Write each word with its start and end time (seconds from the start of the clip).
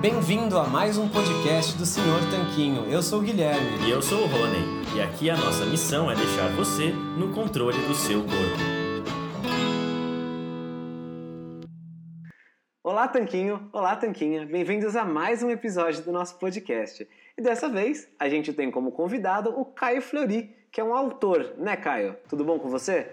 Bem-vindo 0.00 0.58
a 0.58 0.66
mais 0.66 0.98
um 0.98 1.08
podcast 1.08 1.78
do 1.78 1.86
Senhor 1.86 2.18
Tanquinho. 2.28 2.86
Eu 2.90 3.00
sou 3.02 3.20
o 3.20 3.22
Guilherme. 3.22 3.86
E 3.86 3.90
eu 3.90 4.02
sou 4.02 4.24
o 4.24 4.26
Rony. 4.26 4.96
E 4.96 5.00
aqui 5.00 5.30
a 5.30 5.36
nossa 5.36 5.64
missão 5.64 6.10
é 6.10 6.16
deixar 6.16 6.48
você 6.56 6.90
no 6.90 7.32
controle 7.32 7.78
do 7.86 7.94
seu 7.94 8.20
corpo. 8.20 8.76
Olá, 12.82 13.06
Tanquinho! 13.06 13.68
Olá, 13.72 13.94
Tanquinha! 13.94 14.44
Bem-vindos 14.44 14.96
a 14.96 15.04
mais 15.04 15.40
um 15.40 15.50
episódio 15.50 16.02
do 16.02 16.10
nosso 16.10 16.36
podcast. 16.36 17.06
E 17.38 17.42
dessa 17.42 17.68
vez 17.68 18.08
a 18.18 18.28
gente 18.28 18.52
tem 18.52 18.72
como 18.72 18.90
convidado 18.90 19.50
o 19.50 19.64
Caio 19.64 20.02
Flori, 20.02 20.52
que 20.76 20.80
é 20.82 20.84
um 20.84 20.92
autor, 20.92 21.54
né, 21.56 21.74
Caio? 21.74 22.14
Tudo 22.28 22.44
bom 22.44 22.58
com 22.58 22.68
você? 22.68 23.06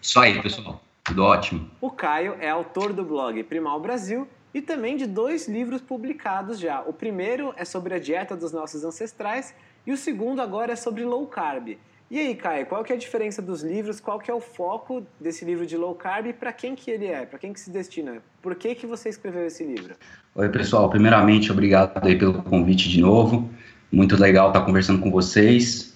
Isso 0.00 0.20
aí, 0.20 0.40
pessoal. 0.40 0.80
Tudo 1.02 1.24
ótimo. 1.24 1.68
O 1.80 1.90
Caio 1.90 2.36
é 2.38 2.48
autor 2.48 2.92
do 2.92 3.04
blog 3.04 3.42
Primal 3.42 3.80
Brasil 3.80 4.28
e 4.54 4.62
também 4.62 4.96
de 4.96 5.04
dois 5.04 5.48
livros 5.48 5.80
publicados 5.80 6.60
já. 6.60 6.80
O 6.82 6.92
primeiro 6.92 7.52
é 7.56 7.64
sobre 7.64 7.92
a 7.94 7.98
dieta 7.98 8.36
dos 8.36 8.52
nossos 8.52 8.84
ancestrais 8.84 9.52
e 9.84 9.90
o 9.90 9.96
segundo 9.96 10.40
agora 10.40 10.74
é 10.74 10.76
sobre 10.76 11.04
low 11.04 11.26
carb. 11.26 11.76
E 12.08 12.20
aí, 12.20 12.36
Caio, 12.36 12.66
qual 12.66 12.84
que 12.84 12.92
é 12.92 12.94
a 12.94 12.98
diferença 13.00 13.42
dos 13.42 13.64
livros? 13.64 13.98
Qual 13.98 14.20
que 14.20 14.30
é 14.30 14.34
o 14.34 14.40
foco 14.40 15.04
desse 15.20 15.44
livro 15.44 15.66
de 15.66 15.76
low 15.76 15.96
carb 15.96 16.28
e 16.28 16.32
para 16.32 16.52
quem 16.52 16.76
que 16.76 16.88
ele 16.88 17.08
é? 17.08 17.26
Para 17.26 17.40
quem 17.40 17.52
que 17.52 17.58
se 17.58 17.72
destina? 17.72 18.22
Por 18.40 18.54
que 18.54 18.76
que 18.76 18.86
você 18.86 19.08
escreveu 19.08 19.44
esse 19.44 19.64
livro? 19.64 19.96
Oi, 20.36 20.48
pessoal. 20.50 20.88
Primeiramente, 20.88 21.50
obrigado 21.50 21.98
aí 22.06 22.16
pelo 22.16 22.44
convite 22.44 22.88
de 22.88 23.00
novo. 23.00 23.50
Muito 23.90 24.16
legal 24.16 24.48
estar 24.48 24.60
conversando 24.60 25.00
com 25.00 25.10
vocês. 25.10 25.91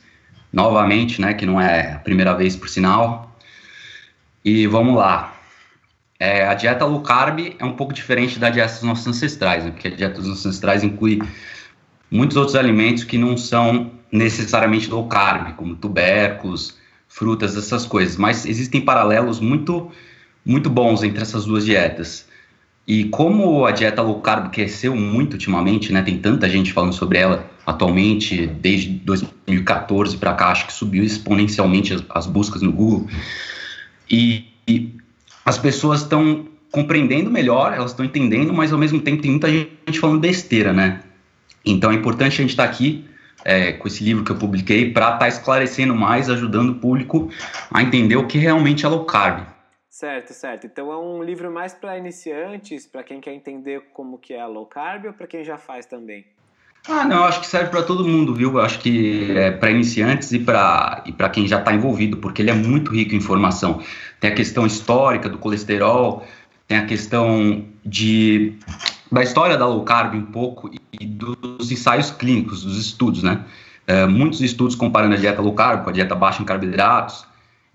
Novamente, 0.57 1.21
né, 1.21 1.35
que 1.35 1.45
não 1.45 1.61
é 1.61 1.93
a 1.93 1.99
primeira 1.99 2.33
vez 2.33 2.57
por 2.57 2.67
sinal. 2.67 3.37
E 4.43 4.67
vamos 4.67 4.97
lá. 4.97 5.35
É, 6.19 6.47
a 6.47 6.55
dieta 6.55 6.87
low 6.87 7.03
carb 7.03 7.55
é 7.59 7.63
um 7.63 7.73
pouco 7.73 7.93
diferente 7.93 8.39
da 8.39 8.49
dieta 8.49 8.73
dos 8.73 8.83
nossos 8.83 9.07
ancestrais, 9.07 9.67
né? 9.67 9.71
porque 9.71 9.89
a 9.89 9.91
dieta 9.91 10.15
dos 10.15 10.27
nossos 10.27 10.47
ancestrais 10.47 10.83
inclui 10.83 11.21
muitos 12.11 12.39
outros 12.39 12.57
alimentos 12.57 13.05
que 13.05 13.19
não 13.19 13.37
são 13.37 13.91
necessariamente 14.11 14.89
low 14.89 15.07
carb, 15.07 15.55
como 15.57 15.77
tubérculos, 15.77 16.79
frutas, 17.07 17.55
essas 17.55 17.85
coisas. 17.85 18.17
Mas 18.17 18.47
existem 18.47 18.81
paralelos 18.81 19.41
muito, 19.41 19.91
muito 20.43 20.71
bons 20.71 21.03
entre 21.03 21.21
essas 21.21 21.45
duas 21.45 21.67
dietas. 21.67 22.27
E 22.87 23.05
como 23.05 23.67
a 23.67 23.73
dieta 23.73 24.01
low 24.01 24.23
carb 24.23 24.51
cresceu 24.51 24.97
muito 24.97 25.35
ultimamente, 25.35 25.93
né? 25.93 26.01
Tem 26.01 26.17
tanta 26.17 26.49
gente 26.49 26.73
falando 26.73 26.95
sobre 26.95 27.19
ela 27.19 27.45
atualmente, 27.67 28.47
desde 28.47 28.91
2014 28.91 30.17
para 30.17 30.35
cá, 30.35 30.49
acho 30.53 30.67
que 30.69 30.73
subiu 30.73 31.03
exponencialmente 31.03 31.93
as, 31.93 32.05
as 32.11 32.27
buscas 32.27 32.63
no 32.63 32.73
Google. 32.73 33.09
E, 34.09 34.47
e 34.69 34.95
as 35.45 35.59
pessoas 35.59 36.03
estão 36.03 36.47
compreendendo 36.71 37.31
melhor, 37.31 37.73
elas 37.73 37.91
estão 37.91 38.05
entendendo, 38.05 38.53
mas 38.53 38.73
ao 38.73 38.79
mesmo 38.79 39.01
tempo 39.01 39.21
tem 39.21 39.33
muita 39.33 39.49
gente 39.49 39.99
falando 39.99 40.21
besteira, 40.21 40.73
né? 40.73 41.03
Então 41.65 41.91
é 41.91 41.95
importante 41.95 42.35
a 42.35 42.43
gente 42.43 42.51
estar 42.51 42.65
tá 42.65 42.71
aqui 42.71 43.05
é, 43.45 43.73
com 43.73 43.89
esse 43.89 44.05
livro 44.05 44.23
que 44.23 44.31
eu 44.31 44.37
publiquei 44.37 44.93
para 44.93 45.07
estar 45.07 45.19
tá 45.19 45.29
esclarecendo 45.29 45.95
mais, 45.95 46.31
ajudando 46.31 46.71
o 46.71 46.75
público 46.77 47.31
a 47.71 47.83
entender 47.83 48.17
o 48.17 48.27
que 48.27 48.39
realmente 48.39 48.85
é 48.87 48.89
low 48.89 49.05
carb. 49.05 49.45
Certo, 49.89 50.35
certo. 50.35 50.67
Então 50.67 50.93
é 50.93 50.99
um 50.99 51.23
livro 51.23 51.51
mais 51.51 51.73
para 51.73 51.97
iniciantes, 51.97 52.87
para 52.87 53.03
quem 53.03 53.21
quer 53.21 53.33
entender 53.33 53.81
como 53.93 54.19
que 54.19 54.35
é 54.35 54.45
low 54.45 54.67
carb 54.67 55.07
ou 55.07 55.13
para 55.13 55.27
quem 55.27 55.43
já 55.43 55.57
faz 55.57 55.87
também? 55.87 56.27
Ah, 56.89 57.05
não, 57.05 57.25
acho 57.25 57.41
que 57.41 57.47
serve 57.47 57.71
para 57.71 57.83
todo 57.83 58.07
mundo, 58.07 58.33
viu? 58.35 58.61
Acho 58.61 58.79
que 58.79 59.33
é 59.37 59.51
para 59.51 59.71
iniciantes 59.71 60.31
e 60.33 60.39
para 60.39 61.03
e 61.05 61.13
para 61.13 61.29
quem 61.29 61.47
já 61.47 61.59
está 61.59 61.75
envolvido, 61.75 62.17
porque 62.19 62.43
ele 62.43 62.51
é 62.51 62.55
muito 62.55 62.93
rico 62.93 63.15
em 63.15 63.19
informação. 63.19 63.81
Tem 64.21 64.31
a 64.31 64.35
questão 64.35 64.65
histórica 64.65 65.29
do 65.29 65.37
colesterol, 65.37 66.25
tem 66.69 66.79
a 66.79 66.87
questão 66.87 67.65
de 67.85 68.55
da 69.11 69.23
história 69.23 69.57
da 69.57 69.67
low 69.67 69.83
carb 69.85 70.15
um 70.15 70.27
pouco 70.27 70.71
e 71.01 71.07
dos 71.07 71.71
ensaios 71.71 72.11
clínicos, 72.11 72.63
dos 72.65 72.79
estudos, 72.79 73.23
né? 73.23 73.45
É, 73.87 74.07
muitos 74.07 74.41
estudos 74.41 74.75
comparando 74.75 75.15
a 75.15 75.19
dieta 75.19 75.43
low 75.43 75.55
carb 75.55 75.85
com 75.85 75.91
a 75.91 75.93
dieta 75.93 76.15
baixa 76.15 76.43
em 76.43 76.45
carboidratos. 76.45 77.27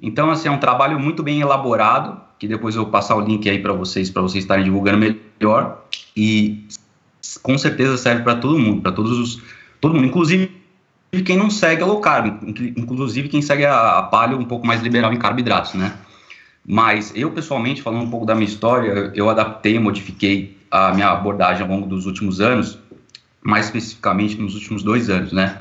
Então, 0.01 0.31
assim, 0.31 0.47
é 0.47 0.51
um 0.51 0.57
trabalho 0.57 0.99
muito 0.99 1.21
bem 1.21 1.41
elaborado, 1.41 2.19
que 2.39 2.47
depois 2.47 2.75
eu 2.75 2.83
vou 2.83 2.91
passar 2.91 3.15
o 3.15 3.21
link 3.21 3.47
aí 3.49 3.59
para 3.59 3.71
vocês, 3.71 4.09
para 4.09 4.21
vocês 4.21 4.43
estarem 4.43 4.63
divulgando 4.63 4.97
melhor. 4.97 5.83
E 6.17 6.65
com 7.41 7.57
certeza 7.57 7.97
serve 7.97 8.23
para 8.23 8.35
todo 8.35 8.57
mundo, 8.57 8.81
para 8.81 8.91
todos 8.91 9.17
os 9.17 9.41
todo 9.79 9.95
mundo, 9.95 10.05
inclusive 10.05 10.61
quem 11.25 11.37
não 11.37 11.49
segue 11.49 11.83
a 11.83 11.85
low 11.85 11.99
carb, 11.99 12.39
inclusive 12.77 13.27
quem 13.27 13.41
segue 13.41 13.65
a, 13.65 13.97
a 13.97 14.03
paleo 14.03 14.39
um 14.39 14.45
pouco 14.45 14.65
mais 14.65 14.81
liberal 14.81 15.11
em 15.11 15.17
carboidratos, 15.17 15.73
né? 15.73 15.93
Mas 16.65 17.11
eu 17.15 17.31
pessoalmente, 17.31 17.81
falando 17.81 18.03
um 18.03 18.09
pouco 18.09 18.25
da 18.25 18.35
minha 18.35 18.47
história, 18.47 19.11
eu 19.13 19.29
adaptei, 19.29 19.77
modifiquei 19.79 20.57
a 20.69 20.93
minha 20.93 21.09
abordagem 21.09 21.63
ao 21.63 21.67
longo 21.67 21.87
dos 21.87 22.05
últimos 22.05 22.39
anos, 22.39 22.77
mais 23.41 23.65
especificamente 23.65 24.37
nos 24.37 24.53
últimos 24.55 24.83
dois 24.83 25.09
anos, 25.09 25.33
né? 25.33 25.59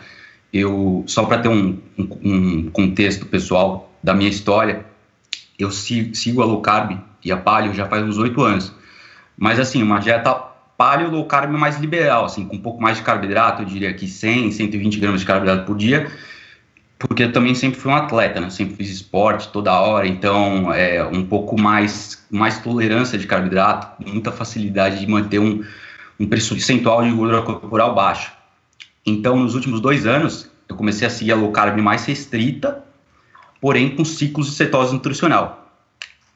Eu 0.52 1.02
só 1.06 1.24
para 1.24 1.38
ter 1.38 1.48
um, 1.48 1.78
um, 1.98 2.08
um, 2.22 2.70
contexto 2.70 3.26
pessoal 3.26 3.92
da 4.02 4.14
minha 4.14 4.28
história, 4.28 4.84
eu 5.58 5.70
sigo 5.70 6.42
a 6.42 6.44
low 6.44 6.60
carb 6.60 6.98
e 7.24 7.32
a 7.32 7.36
paleo 7.36 7.74
já 7.74 7.86
faz 7.86 8.04
uns 8.04 8.18
oito 8.18 8.42
anos, 8.42 8.72
mas 9.36 9.58
assim 9.58 9.82
uma 9.82 9.98
dieta 9.98 10.49
paleo 10.80 11.10
low 11.10 11.26
carb 11.26 11.52
mais 11.52 11.78
liberal, 11.78 12.24
assim, 12.24 12.46
com 12.46 12.56
um 12.56 12.58
pouco 12.58 12.80
mais 12.80 12.96
de 12.96 13.02
carboidrato, 13.02 13.60
eu 13.60 13.66
diria 13.66 13.92
que 13.92 14.08
100, 14.08 14.50
120 14.50 14.98
gramas 14.98 15.20
de 15.20 15.26
carboidrato 15.26 15.66
por 15.66 15.76
dia, 15.76 16.10
porque 16.98 17.24
eu 17.24 17.32
também 17.32 17.54
sempre 17.54 17.78
fui 17.78 17.92
um 17.92 17.94
atleta, 17.94 18.40
né? 18.40 18.48
Sempre 18.48 18.76
fiz 18.76 18.88
esporte 18.88 19.52
toda 19.52 19.78
hora, 19.78 20.08
então 20.08 20.72
é 20.72 21.04
um 21.04 21.26
pouco 21.26 21.60
mais, 21.60 22.26
mais 22.30 22.62
tolerância 22.62 23.18
de 23.18 23.26
carboidrato, 23.26 24.02
muita 24.06 24.32
facilidade 24.32 25.00
de 25.00 25.06
manter 25.06 25.38
um, 25.38 25.62
um 26.18 26.26
percentual 26.26 27.04
de 27.04 27.10
gordura 27.10 27.42
corporal 27.42 27.94
baixo. 27.94 28.32
Então, 29.04 29.36
nos 29.36 29.54
últimos 29.54 29.82
dois 29.82 30.06
anos, 30.06 30.50
eu 30.66 30.74
comecei 30.76 31.06
a 31.06 31.10
seguir 31.10 31.32
a 31.32 31.36
low 31.36 31.52
carb 31.52 31.78
mais 31.82 32.06
restrita, 32.06 32.82
porém 33.60 33.94
com 33.94 34.02
ciclos 34.02 34.46
de 34.46 34.52
cetose 34.54 34.94
nutricional. 34.94 35.70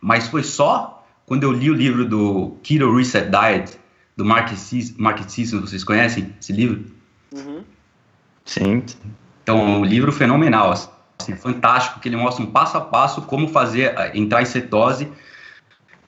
Mas 0.03 0.29
foi 0.29 0.43
só 0.43 1.03
quando 1.25 1.45
eu 1.45 1.53
li 1.53 1.71
o 1.71 1.75
livro 1.75 2.05
do 2.07 2.59
Keto 2.63 2.95
Reset 2.95 3.31
Diet, 3.31 3.84
do 4.17 4.25
Mark 4.25 4.49
Sisson, 4.55 5.61
vocês 5.61 5.83
conhecem 5.83 6.35
esse 6.41 6.53
livro? 6.53 6.85
Uhum. 7.33 7.63
Sim. 8.45 8.85
Então, 9.43 9.81
um 9.81 9.85
livro 9.85 10.13
fenomenal, 10.13 10.73
assim, 10.73 11.37
fantástico, 11.37 12.01
que 12.01 12.09
ele 12.09 12.17
mostra 12.17 12.45
um 12.45 12.51
passo 12.51 12.77
a 12.77 12.81
passo 12.81 13.23
como 13.23 13.49
fazer, 13.49 13.95
eh, 13.97 14.13
entrar 14.15 14.43
em 14.43 14.47
cetose, 14.47 15.11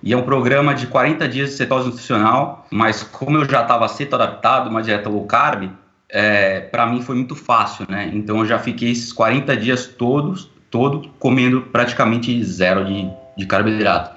e 0.03 0.12
é 0.12 0.17
um 0.17 0.23
programa 0.23 0.75
de 0.75 0.87
40 0.87 1.29
dias 1.29 1.50
de 1.50 1.56
cetose 1.56 1.87
nutricional, 1.87 2.67
mas 2.70 3.03
como 3.03 3.38
eu 3.38 3.44
já 3.44 3.62
estava 3.62 3.88
ceto-adaptado, 3.88 4.70
uma 4.70 4.82
dieta 4.82 5.09
low 5.09 5.26
carb, 5.26 5.70
é, 6.09 6.61
para 6.61 6.87
mim 6.87 7.02
foi 7.02 7.17
muito 7.17 7.35
fácil, 7.35 7.87
né? 7.88 8.11
Então 8.14 8.38
eu 8.38 8.47
já 8.47 8.59
fiquei 8.59 8.91
esses 8.91 9.12
40 9.12 9.56
dias 9.56 9.87
todos, 9.87 10.50
todo 10.70 11.09
comendo 11.19 11.62
praticamente 11.62 12.43
zero 12.44 12.85
de, 12.85 13.11
de 13.37 13.47
carboidrato. 13.47 14.17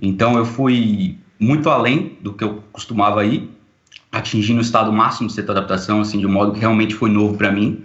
Então 0.00 0.36
eu 0.36 0.44
fui 0.44 1.18
muito 1.38 1.68
além 1.68 2.16
do 2.20 2.32
que 2.32 2.44
eu 2.44 2.62
costumava 2.72 3.24
ir, 3.24 3.50
atingindo 4.10 4.60
o 4.60 4.62
estado 4.62 4.92
máximo 4.92 5.28
de 5.28 5.34
cetoadaptação, 5.34 6.00
assim, 6.00 6.18
de 6.18 6.26
um 6.26 6.32
modo 6.32 6.52
que 6.52 6.60
realmente 6.60 6.94
foi 6.94 7.10
novo 7.10 7.36
para 7.36 7.50
mim. 7.50 7.82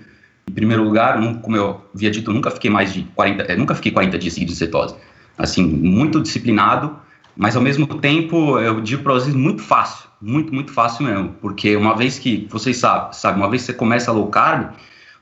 em 0.48 0.52
primeiro 0.52 0.84
lugar, 0.84 1.20
como 1.42 1.56
eu 1.56 1.82
havia 1.94 2.10
dito, 2.10 2.32
eu 2.32 2.34
nunca 2.34 2.50
fiquei 2.50 2.72
mais 2.72 2.92
de 2.92 3.04
40, 3.16 3.44
eu 3.44 3.58
nunca 3.58 3.76
fiquei 3.76 3.92
40 3.92 4.18
dias 4.18 4.34
seguidos 4.34 4.56
de 4.56 4.60
cetose. 4.60 4.96
Assim, 5.38 5.64
muito 5.64 6.20
disciplinado, 6.20 6.96
mas 7.38 7.56
ao 7.56 7.62
mesmo 7.62 7.86
tempo, 7.86 8.58
eu 8.60 8.82
digo 8.82 9.04
para 9.04 9.14
vocês, 9.14 9.36
muito 9.36 9.62
fácil, 9.62 10.10
muito, 10.20 10.54
muito 10.54 10.74
fácil 10.74 11.06
mesmo, 11.06 11.36
porque 11.40 11.76
uma 11.76 11.96
vez 11.96 12.18
que, 12.18 12.48
vocês 12.50 12.78
sabem, 12.78 13.14
sabe, 13.14 13.38
uma 13.38 13.50
vez 13.50 13.62
que 13.62 13.68
você 13.68 13.74
começa 13.74 14.12
low 14.12 14.28
carb, 14.28 14.72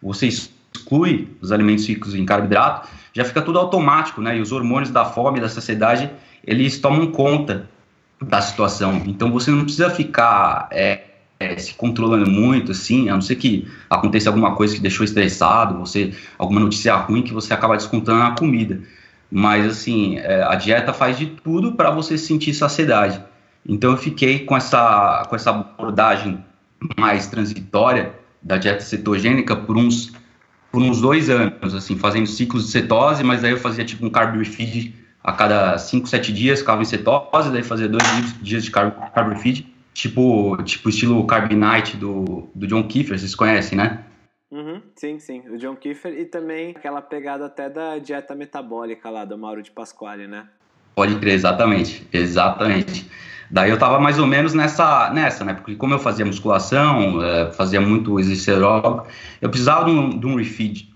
você 0.01 0.27
exclui 0.27 1.27
os 1.41 1.51
alimentos 1.51 1.85
ricos 1.87 2.15
em 2.15 2.25
carboidrato, 2.25 2.87
já 3.13 3.25
fica 3.25 3.41
tudo 3.41 3.59
automático, 3.59 4.21
né? 4.21 4.37
E 4.37 4.41
os 4.41 4.51
hormônios 4.51 4.91
da 4.91 5.03
fome, 5.03 5.39
da 5.39 5.49
saciedade, 5.49 6.09
eles 6.45 6.79
tomam 6.79 7.07
conta 7.07 7.67
da 8.21 8.41
situação. 8.41 9.03
Então 9.05 9.31
você 9.31 9.51
não 9.51 9.63
precisa 9.63 9.89
ficar 9.89 10.67
é, 10.71 11.01
é, 11.39 11.57
se 11.57 11.73
controlando 11.73 12.29
muito, 12.29 12.71
assim, 12.71 13.09
a 13.09 13.13
não 13.13 13.21
ser 13.21 13.35
que 13.35 13.67
aconteça 13.89 14.29
alguma 14.29 14.55
coisa 14.55 14.75
que 14.75 14.81
deixou 14.81 15.03
estressado, 15.03 15.77
você 15.77 16.13
alguma 16.37 16.59
notícia 16.59 16.95
ruim 16.95 17.21
que 17.21 17.33
você 17.33 17.53
acaba 17.53 17.77
descontando 17.77 18.19
na 18.19 18.31
comida. 18.31 18.81
Mas 19.31 19.65
assim, 19.65 20.17
é, 20.17 20.43
a 20.43 20.55
dieta 20.55 20.93
faz 20.93 21.17
de 21.17 21.27
tudo 21.27 21.73
para 21.73 21.91
você 21.91 22.17
sentir 22.17 22.53
saciedade. 22.53 23.21
Então 23.67 23.91
eu 23.91 23.97
fiquei 23.97 24.39
com 24.39 24.55
essa 24.55 25.25
com 25.29 25.35
essa 25.35 25.51
abordagem 25.51 26.43
mais 26.97 27.27
transitória 27.27 28.13
da 28.41 28.57
dieta 28.57 28.81
cetogênica 28.81 29.55
por 29.55 29.77
uns 29.77 30.13
por 30.71 30.81
uns 30.81 31.01
dois 31.01 31.29
anos, 31.29 31.73
assim, 31.73 31.97
fazendo 31.97 32.27
ciclos 32.27 32.65
de 32.65 32.71
cetose, 32.71 33.23
mas 33.23 33.43
aí 33.43 33.51
eu 33.51 33.57
fazia 33.57 33.85
tipo 33.85 34.05
um 34.05 34.09
carb 34.09 34.43
feed 34.43 34.93
a 35.27 35.33
cada 35.33 35.77
5, 35.77 36.07
7 36.07 36.31
dias, 36.31 36.59
ficava 36.59 36.81
em 36.81 36.85
cetose, 36.85 37.51
daí 37.51 37.61
fazia 37.61 37.89
dois 37.89 38.01
dias 38.41 38.63
de 38.63 38.71
carb, 38.71 38.93
carb 39.13 39.37
feed, 39.37 39.67
tipo, 39.93 40.55
tipo 40.63 40.87
estilo 40.87 41.27
Carb 41.27 41.51
Night 41.51 41.97
do, 41.97 42.47
do 42.55 42.65
John 42.65 42.87
Kiefer, 42.87 43.19
vocês 43.19 43.35
conhecem, 43.35 43.77
né? 43.77 44.05
Uhum, 44.49 44.81
sim, 44.95 45.19
sim, 45.19 45.43
o 45.49 45.57
John 45.57 45.75
Kiefer 45.75 46.17
e 46.17 46.23
também 46.23 46.71
aquela 46.71 47.01
pegada 47.01 47.45
até 47.45 47.69
da 47.69 47.99
dieta 47.99 48.33
metabólica 48.33 49.09
lá 49.09 49.25
do 49.25 49.37
Mauro 49.37 49.61
de 49.61 49.69
Pasquale, 49.69 50.27
né? 50.27 50.45
Pode 50.95 51.15
crer, 51.19 51.33
exatamente, 51.33 52.07
exatamente. 52.13 53.11
Daí 53.51 53.69
eu 53.69 53.77
tava 53.77 53.99
mais 53.99 54.17
ou 54.19 54.25
menos 54.25 54.53
nessa, 54.53 55.09
nessa 55.09 55.43
né? 55.43 55.55
Porque 55.55 55.75
como 55.75 55.93
eu 55.93 55.99
fazia 55.99 56.25
musculação, 56.25 57.21
é, 57.21 57.51
fazia 57.51 57.81
muito 57.81 58.17
exercício 58.17 58.53
aeróbico, 58.53 59.05
eu 59.41 59.49
precisava 59.49 59.83
de 59.83 59.91
um, 59.91 60.17
de 60.17 60.25
um 60.25 60.35
refeed. 60.35 60.87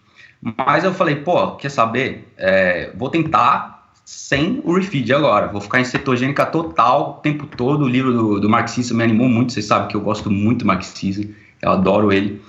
Mas 0.42 0.86
eu 0.86 0.94
falei, 0.94 1.18
pô, 1.18 1.58
quer 1.58 1.70
saber? 1.70 2.34
É, 2.38 2.94
vou 2.96 3.10
tentar 3.10 3.81
sem 4.12 4.62
o 4.66 4.74
refeed 4.74 5.10
agora. 5.14 5.48
Vou 5.48 5.62
ficar 5.62 5.80
em 5.80 5.86
cetogênica 5.86 6.46
total 6.46 7.12
o 7.12 7.22
tempo 7.22 7.48
todo. 7.48 7.86
O 7.86 7.88
livro 7.88 8.12
do, 8.12 8.40
do 8.42 8.50
marxista 8.50 8.94
me 8.94 9.04
animou 9.04 9.30
muito. 9.30 9.54
Vocês 9.54 9.66
sabem 9.66 9.88
que 9.88 9.96
eu 9.96 10.02
gosto 10.02 10.30
muito 10.30 10.60
do 10.60 10.66
marxista. 10.66 11.26
Eu 11.62 11.72
adoro 11.72 12.12
ele. 12.12 12.42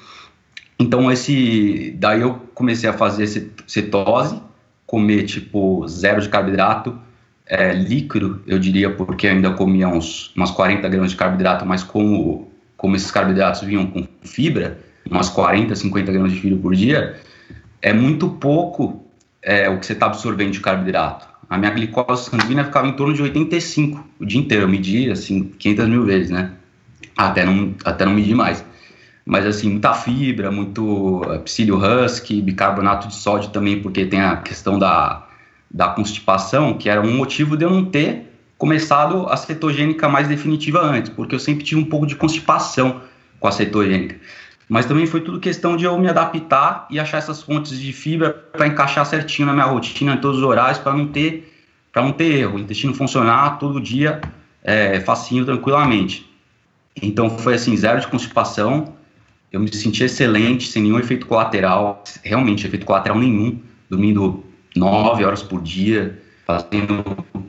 Então, 0.76 1.10
esse, 1.10 1.94
daí 1.98 2.20
eu 2.20 2.34
comecei 2.52 2.90
a 2.90 2.92
fazer 2.92 3.52
cetose, 3.66 4.42
comer 4.84 5.22
tipo 5.22 5.86
zero 5.86 6.20
de 6.20 6.28
carboidrato, 6.28 6.98
é, 7.46 7.72
líquido, 7.72 8.42
eu 8.44 8.58
diria, 8.58 8.90
porque 8.90 9.28
eu 9.28 9.30
ainda 9.30 9.52
comia 9.52 9.86
uns, 9.86 10.34
umas 10.34 10.50
40 10.50 10.88
gramas 10.88 11.12
de 11.12 11.16
carboidrato, 11.16 11.64
mas 11.64 11.84
como, 11.84 12.50
como 12.76 12.96
esses 12.96 13.10
carboidratos 13.12 13.60
vinham 13.60 13.86
com 13.86 14.04
fibra, 14.22 14.80
umas 15.08 15.28
40, 15.28 15.76
50 15.76 16.10
gramas 16.10 16.32
de 16.32 16.40
fibra 16.40 16.58
por 16.58 16.74
dia, 16.74 17.20
é 17.80 17.92
muito 17.92 18.28
pouco 18.28 19.06
é, 19.40 19.68
o 19.68 19.78
que 19.78 19.86
você 19.86 19.92
está 19.92 20.06
absorvendo 20.06 20.50
de 20.50 20.60
carboidrato. 20.60 21.31
A 21.52 21.58
minha 21.58 21.70
glicose 21.70 22.30
sanguínea 22.30 22.64
ficava 22.64 22.88
em 22.88 22.92
torno 22.92 23.12
de 23.12 23.20
85 23.20 24.08
o 24.18 24.24
dia 24.24 24.40
inteiro, 24.40 24.64
eu 24.64 24.68
media 24.70 25.12
assim 25.12 25.52
500 25.58 25.86
mil 25.86 26.02
vezes, 26.02 26.30
né? 26.30 26.52
Até 27.14 27.44
não, 27.44 27.74
até 27.84 28.06
não 28.06 28.14
medir 28.14 28.34
mais. 28.34 28.64
Mas 29.26 29.44
assim, 29.44 29.68
muita 29.68 29.92
fibra, 29.92 30.50
muito 30.50 31.20
é, 31.28 31.36
psílio 31.40 31.76
husky, 31.76 32.40
bicarbonato 32.40 33.06
de 33.06 33.14
sódio 33.14 33.50
também, 33.50 33.82
porque 33.82 34.06
tem 34.06 34.22
a 34.22 34.38
questão 34.38 34.78
da 34.78 35.28
da 35.70 35.88
constipação, 35.88 36.72
que 36.72 36.88
era 36.88 37.02
um 37.02 37.14
motivo 37.14 37.54
de 37.54 37.66
eu 37.66 37.70
não 37.70 37.84
ter 37.84 38.32
começado 38.56 39.26
a 39.28 39.36
cetogênica 39.36 40.08
mais 40.08 40.28
definitiva 40.28 40.80
antes, 40.80 41.10
porque 41.10 41.34
eu 41.34 41.38
sempre 41.38 41.64
tive 41.64 41.82
um 41.82 41.84
pouco 41.84 42.06
de 42.06 42.16
constipação 42.16 43.02
com 43.38 43.46
a 43.46 43.52
cetogênica. 43.52 44.16
Mas 44.68 44.86
também 44.86 45.06
foi 45.06 45.20
tudo 45.20 45.38
questão 45.38 45.76
de 45.76 45.84
eu 45.84 45.98
me 45.98 46.08
adaptar 46.08 46.86
e 46.88 46.98
achar 46.98 47.18
essas 47.18 47.42
fontes 47.42 47.78
de 47.78 47.92
fibra 47.92 48.30
para 48.30 48.66
encaixar 48.66 49.04
certinho 49.04 49.46
na 49.46 49.52
minha 49.52 49.66
rotina, 49.66 50.14
em 50.14 50.18
todos 50.18 50.38
os 50.38 50.44
horários, 50.44 50.78
para 50.78 50.94
não 50.94 51.06
ter 51.06 51.48
para 51.92 52.02
não 52.02 52.12
ter 52.12 52.38
erro, 52.38 52.56
o 52.56 52.58
intestino 52.58 52.94
funcionar 52.94 53.58
todo 53.58 53.78
dia 53.78 54.18
é, 54.64 54.98
facinho, 55.00 55.44
tranquilamente. 55.44 56.26
Então 57.00 57.28
foi 57.38 57.54
assim, 57.54 57.76
zero 57.76 58.00
de 58.00 58.06
constipação, 58.06 58.94
eu 59.52 59.60
me 59.60 59.72
senti 59.74 60.02
excelente, 60.04 60.68
sem 60.68 60.82
nenhum 60.82 60.98
efeito 60.98 61.26
colateral, 61.26 62.02
realmente 62.22 62.66
efeito 62.66 62.86
colateral 62.86 63.18
nenhum, 63.18 63.60
dormindo 63.90 64.42
nove 64.74 65.24
horas 65.24 65.42
por 65.42 65.60
dia, 65.60 66.18
fazendo 66.46 67.04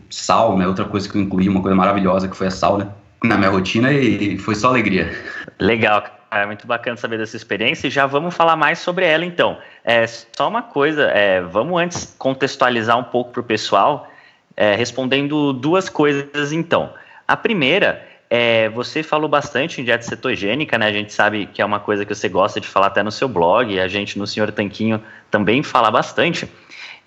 sal, 0.09 0.57
né? 0.57 0.67
Outra 0.67 0.85
coisa 0.85 1.07
que 1.07 1.17
eu 1.17 1.21
incluí, 1.21 1.47
uma 1.47 1.61
coisa 1.61 1.75
maravilhosa 1.75 2.27
que 2.27 2.35
foi 2.35 2.47
a 2.47 2.51
sal, 2.51 2.77
né? 2.77 2.89
Na 3.23 3.37
minha 3.37 3.49
rotina 3.49 3.91
e 3.93 4.37
foi 4.37 4.55
só 4.55 4.67
alegria. 4.67 5.13
Legal, 5.59 6.03
cara. 6.33 6.47
Muito 6.47 6.65
bacana 6.65 6.97
saber 6.97 7.19
dessa 7.19 7.37
experiência 7.37 7.87
e 7.87 7.91
já 7.91 8.07
vamos 8.07 8.33
falar 8.33 8.55
mais 8.55 8.79
sobre 8.79 9.05
ela 9.05 9.23
então. 9.23 9.57
É, 9.83 10.05
só 10.07 10.49
uma 10.49 10.63
coisa, 10.63 11.03
é, 11.03 11.41
vamos 11.41 11.79
antes 11.79 12.15
contextualizar 12.17 12.97
um 12.97 13.03
pouco 13.03 13.31
para 13.31 13.41
o 13.41 13.43
pessoal, 13.43 14.09
é, 14.57 14.75
respondendo 14.75 15.53
duas 15.53 15.89
coisas 15.89 16.51
então. 16.51 16.91
A 17.27 17.37
primeira 17.37 18.03
é, 18.29 18.67
você 18.69 19.03
falou 19.03 19.29
bastante 19.29 19.79
em 19.79 19.83
dieta 19.83 20.03
cetogênica, 20.03 20.75
né? 20.77 20.87
A 20.87 20.91
gente 20.91 21.13
sabe 21.13 21.45
que 21.45 21.61
é 21.61 21.65
uma 21.65 21.79
coisa 21.79 22.03
que 22.03 22.15
você 22.15 22.27
gosta 22.27 22.59
de 22.59 22.67
falar 22.67 22.87
até 22.87 23.03
no 23.03 23.11
seu 23.11 23.27
blog, 23.27 23.79
a 23.79 23.87
gente 23.87 24.17
no 24.17 24.25
Senhor 24.25 24.51
Tanquinho 24.51 24.99
também 25.29 25.61
fala 25.61 25.91
bastante. 25.91 26.49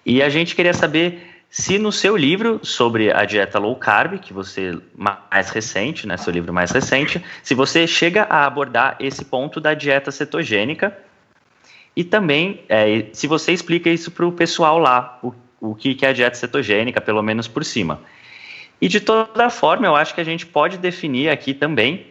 E 0.04 0.22
a 0.22 0.28
gente 0.28 0.54
queria 0.54 0.72
saber 0.72 1.35
se 1.50 1.78
no 1.78 1.90
seu 1.90 2.16
livro 2.16 2.60
sobre 2.62 3.12
a 3.12 3.24
dieta 3.24 3.58
low 3.58 3.76
carb, 3.76 4.18
que 4.18 4.32
você 4.32 4.78
mais 4.94 5.50
recente, 5.50 6.06
né, 6.06 6.16
seu 6.16 6.32
livro 6.32 6.52
mais 6.52 6.70
recente, 6.70 7.24
se 7.42 7.54
você 7.54 7.86
chega 7.86 8.24
a 8.24 8.44
abordar 8.44 8.96
esse 9.00 9.24
ponto 9.24 9.60
da 9.60 9.72
dieta 9.72 10.10
cetogênica 10.10 10.96
e 11.94 12.04
também 12.04 12.60
é, 12.68 13.06
se 13.12 13.26
você 13.26 13.52
explica 13.52 13.88
isso 13.88 14.10
para 14.10 14.26
o 14.26 14.32
pessoal 14.32 14.78
lá, 14.78 15.18
o, 15.22 15.32
o 15.60 15.74
que, 15.74 15.94
que 15.94 16.04
é 16.04 16.10
a 16.10 16.12
dieta 16.12 16.36
cetogênica, 16.36 17.00
pelo 17.00 17.22
menos 17.22 17.48
por 17.48 17.64
cima. 17.64 18.00
E 18.80 18.88
de 18.88 19.00
toda 19.00 19.48
forma, 19.48 19.86
eu 19.86 19.96
acho 19.96 20.14
que 20.14 20.20
a 20.20 20.24
gente 20.24 20.44
pode 20.44 20.76
definir 20.76 21.30
aqui 21.30 21.54
também 21.54 22.06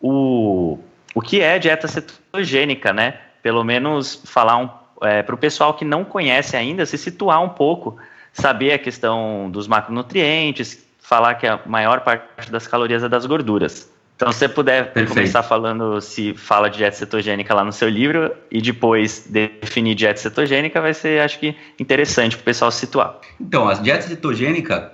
o, 0.00 0.78
o 1.14 1.20
que 1.20 1.40
é 1.40 1.58
dieta 1.58 1.88
cetogênica, 1.88 2.92
né? 2.92 3.18
Pelo 3.42 3.64
menos 3.64 4.22
falar 4.24 4.58
um 4.58 4.68
é, 5.02 5.22
para 5.22 5.34
o 5.34 5.38
pessoal 5.38 5.74
que 5.74 5.84
não 5.84 6.04
conhece 6.04 6.56
ainda 6.56 6.86
se 6.86 6.96
situar 6.96 7.42
um 7.42 7.48
pouco, 7.48 7.98
saber 8.34 8.72
a 8.72 8.78
questão 8.78 9.48
dos 9.50 9.66
macronutrientes, 9.66 10.84
falar 11.00 11.34
que 11.36 11.46
a 11.46 11.60
maior 11.64 12.00
parte 12.00 12.50
das 12.50 12.66
calorias 12.66 13.02
é 13.02 13.08
das 13.08 13.24
gorduras. 13.24 13.90
Então, 14.16 14.30
se 14.30 14.38
você 14.38 14.48
puder 14.48 14.92
Perfeito. 14.92 15.08
começar 15.08 15.42
falando 15.42 16.00
se 16.00 16.34
fala 16.34 16.68
de 16.68 16.78
dieta 16.78 16.96
cetogênica 16.96 17.52
lá 17.52 17.64
no 17.64 17.72
seu 17.72 17.88
livro 17.88 18.32
e 18.50 18.60
depois 18.60 19.26
definir 19.28 19.94
dieta 19.94 20.20
cetogênica, 20.20 20.80
vai 20.80 20.94
ser, 20.94 21.20
acho 21.20 21.38
que, 21.40 21.56
interessante 21.80 22.36
para 22.36 22.42
o 22.42 22.44
pessoal 22.44 22.70
se 22.70 22.80
situar. 22.80 23.16
Então, 23.40 23.68
a 23.68 23.74
dieta 23.74 24.02
cetogênica, 24.02 24.92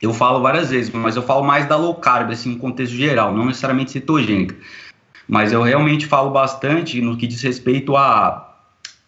eu 0.00 0.12
falo 0.12 0.40
várias 0.40 0.70
vezes, 0.70 0.90
mas 0.92 1.16
eu 1.16 1.22
falo 1.22 1.42
mais 1.42 1.66
da 1.66 1.76
low 1.76 1.94
carb, 1.96 2.30
assim, 2.30 2.50
no 2.50 2.58
contexto 2.58 2.94
geral, 2.94 3.34
não 3.34 3.46
necessariamente 3.46 3.90
cetogênica. 3.90 4.54
Mas 5.26 5.52
eu 5.52 5.62
realmente 5.62 6.06
falo 6.06 6.30
bastante 6.30 7.00
no 7.00 7.16
que 7.16 7.26
diz 7.26 7.42
respeito 7.42 7.96
a 7.96 8.50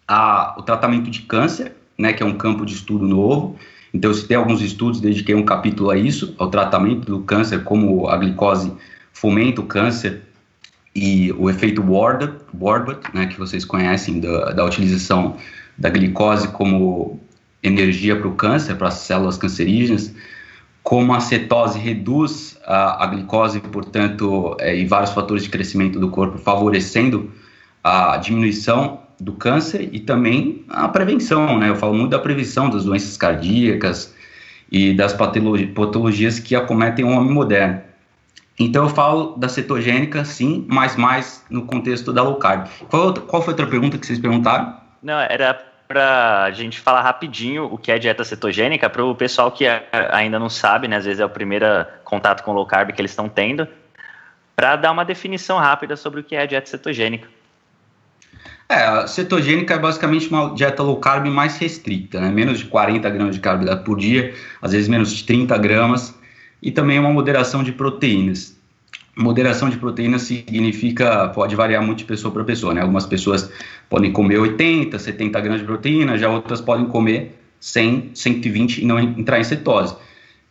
a, 0.07 0.55
o 0.57 0.61
tratamento 0.61 1.09
de 1.09 1.21
câncer, 1.21 1.75
né, 2.03 2.11
que 2.11 2.21
é 2.21 2.25
um 2.25 2.37
campo 2.37 2.65
de 2.65 2.73
estudo 2.73 3.07
novo. 3.07 3.55
Então, 3.93 4.11
eu 4.11 4.15
citei 4.15 4.35
alguns 4.35 4.61
estudos, 4.61 4.99
dediquei 4.99 5.33
um 5.33 5.45
capítulo 5.45 5.89
a 5.89 5.97
isso, 5.97 6.35
ao 6.37 6.49
tratamento 6.49 7.05
do 7.05 7.21
câncer, 7.21 7.63
como 7.63 8.09
a 8.09 8.17
glicose 8.17 8.73
fomenta 9.13 9.61
o 9.61 9.65
câncer 9.65 10.21
e 10.93 11.31
o 11.33 11.49
efeito 11.49 11.81
Warburg, 11.81 12.33
Warburg 12.59 12.99
né, 13.13 13.27
que 13.27 13.39
vocês 13.39 13.63
conhecem 13.63 14.19
da, 14.19 14.51
da 14.51 14.65
utilização 14.65 15.37
da 15.77 15.89
glicose 15.89 16.49
como 16.49 17.21
energia 17.63 18.17
para 18.17 18.27
o 18.27 18.35
câncer, 18.35 18.75
para 18.75 18.89
as 18.89 18.95
células 18.95 19.37
cancerígenas, 19.37 20.13
como 20.83 21.13
a 21.13 21.21
cetose 21.21 21.79
reduz 21.79 22.59
a, 22.65 23.05
a 23.05 23.07
glicose, 23.07 23.61
portanto, 23.61 24.57
é, 24.59 24.75
e 24.75 24.85
vários 24.85 25.11
fatores 25.11 25.43
de 25.43 25.49
crescimento 25.49 25.99
do 25.99 26.09
corpo, 26.09 26.37
favorecendo 26.37 27.31
a 27.81 28.17
diminuição 28.17 29.02
do 29.23 29.33
câncer 29.33 29.89
e 29.91 29.99
também 29.99 30.65
a 30.69 30.87
prevenção, 30.87 31.57
né? 31.57 31.69
Eu 31.69 31.75
falo 31.75 31.93
muito 31.93 32.11
da 32.11 32.19
prevenção 32.19 32.69
das 32.69 32.83
doenças 32.83 33.15
cardíacas 33.15 34.13
e 34.71 34.93
das 34.93 35.13
patologias 35.13 36.39
que 36.39 36.55
acometem 36.55 37.05
o 37.05 37.09
homem 37.09 37.31
moderno. 37.31 37.81
Então 38.59 38.83
eu 38.83 38.89
falo 38.89 39.35
da 39.37 39.47
cetogênica, 39.47 40.25
sim, 40.25 40.65
mas 40.69 40.95
mais 40.95 41.43
no 41.49 41.65
contexto 41.65 42.11
da 42.11 42.21
low 42.21 42.35
carb. 42.35 42.67
Qual, 42.89 43.13
qual 43.13 43.41
foi 43.41 43.51
a 43.51 43.53
outra 43.53 43.67
pergunta 43.67 43.97
que 43.97 44.05
vocês 44.05 44.19
perguntaram? 44.19 44.75
Não, 45.01 45.19
era 45.19 45.53
para 45.87 46.43
a 46.43 46.51
gente 46.51 46.79
falar 46.79 47.01
rapidinho 47.01 47.65
o 47.65 47.77
que 47.77 47.91
é 47.91 47.97
dieta 47.97 48.23
cetogênica 48.23 48.89
para 48.89 49.03
o 49.03 49.15
pessoal 49.15 49.51
que 49.51 49.65
ainda 50.11 50.37
não 50.37 50.49
sabe, 50.49 50.87
né? 50.87 50.97
Às 50.97 51.05
vezes 51.05 51.19
é 51.19 51.25
o 51.25 51.29
primeiro 51.29 51.65
contato 52.03 52.43
com 52.43 52.51
low 52.51 52.65
carb 52.65 52.91
que 52.91 53.01
eles 53.01 53.11
estão 53.11 53.29
tendo, 53.29 53.67
para 54.55 54.75
dar 54.75 54.91
uma 54.91 55.05
definição 55.05 55.57
rápida 55.57 55.95
sobre 55.95 56.19
o 56.19 56.23
que 56.23 56.35
é 56.35 56.45
dieta 56.45 56.69
cetogênica. 56.69 57.27
É, 58.73 58.85
a 58.85 59.05
cetogênica 59.05 59.75
é 59.75 59.77
basicamente 59.77 60.27
uma 60.29 60.55
dieta 60.55 60.81
low 60.81 60.97
carb 60.97 61.27
mais 61.27 61.57
restrita, 61.57 62.19
né? 62.19 62.31
Menos 62.31 62.57
de 62.57 62.65
40 62.65 63.07
gramas 63.07 63.35
de 63.35 63.39
carboidrato 63.39 63.83
por 63.83 63.99
dia, 63.99 64.33
às 64.59 64.71
vezes 64.71 64.87
menos 64.87 65.13
de 65.13 65.23
30 65.25 65.55
gramas, 65.59 66.15
e 66.59 66.71
também 66.71 66.97
uma 66.97 67.13
moderação 67.13 67.63
de 67.63 67.71
proteínas. 67.71 68.57
Moderação 69.15 69.69
de 69.69 69.77
proteínas 69.77 70.23
significa, 70.23 71.27
pode 71.29 71.55
variar 71.55 71.83
muito 71.83 71.99
de 71.99 72.05
pessoa 72.05 72.33
para 72.33 72.43
pessoa, 72.43 72.73
né? 72.73 72.81
Algumas 72.81 73.05
pessoas 73.05 73.47
podem 73.87 74.11
comer 74.11 74.39
80, 74.39 74.97
70 74.97 75.39
gramas 75.39 75.61
de 75.61 75.67
proteína, 75.67 76.17
já 76.17 76.27
outras 76.27 76.59
podem 76.59 76.87
comer 76.87 77.39
100, 77.59 78.09
120 78.15 78.81
e 78.81 78.85
não 78.85 78.99
entrar 78.99 79.39
em 79.39 79.43
cetose. 79.43 79.95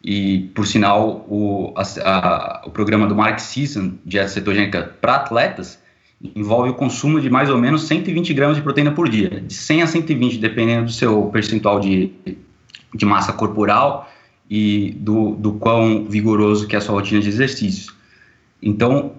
E, 0.05 0.51
por 0.55 0.65
sinal, 0.65 1.27
o, 1.29 1.75
a, 1.77 1.83
a, 1.83 2.63
o 2.67 2.71
programa 2.71 3.09
do 3.09 3.17
Mark 3.17 3.41
Sisson, 3.41 3.95
dieta 4.07 4.29
cetogênica 4.29 4.95
para 5.01 5.17
atletas, 5.17 5.82
envolve 6.35 6.71
o 6.71 6.75
consumo 6.75 7.21
de 7.21 7.29
mais 7.29 7.51
ou 7.51 7.59
menos 7.59 7.83
120 7.83 8.33
gramas 8.33 8.57
de 8.57 8.63
proteína 8.63 8.93
por 8.93 9.09
dia, 9.09 9.41
de 9.41 9.53
100 9.53 9.83
a 9.83 9.87
120, 9.87 10.39
dependendo 10.39 10.85
do 10.85 10.93
seu 10.93 11.27
percentual 11.27 11.81
de, 11.81 12.13
de 12.95 13.05
massa 13.05 13.33
corporal 13.33 14.11
e 14.49 14.97
do, 14.99 15.33
do 15.33 15.55
quão 15.55 16.05
vigoroso 16.05 16.67
que 16.67 16.75
é 16.75 16.79
a 16.79 16.81
sua 16.81 16.95
rotina 16.95 17.21
de 17.21 17.29
exercícios. 17.29 17.95
Então, 18.63 19.13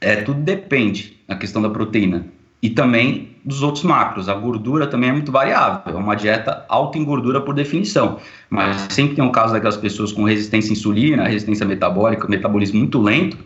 é, 0.00 0.16
tudo 0.16 0.40
depende 0.40 1.18
da 1.28 1.36
questão 1.36 1.60
da 1.60 1.68
proteína 1.68 2.26
e 2.62 2.70
também 2.70 3.36
dos 3.44 3.62
outros 3.62 3.84
macros. 3.84 4.28
A 4.28 4.34
gordura 4.34 4.86
também 4.86 5.10
é 5.10 5.12
muito 5.12 5.30
variável, 5.30 5.94
é 5.94 5.96
uma 5.96 6.14
dieta 6.14 6.64
alta 6.68 6.98
em 6.98 7.04
gordura 7.04 7.40
por 7.40 7.54
definição, 7.54 8.18
mas 8.48 8.86
sempre 8.90 9.16
tem 9.16 9.24
um 9.24 9.32
caso 9.32 9.52
daquelas 9.52 9.76
pessoas 9.76 10.12
com 10.12 10.24
resistência 10.24 10.70
à 10.70 10.72
insulina, 10.72 11.28
resistência 11.28 11.66
metabólica, 11.66 12.26
metabolismo 12.28 12.78
muito 12.78 13.00
lento, 13.00 13.36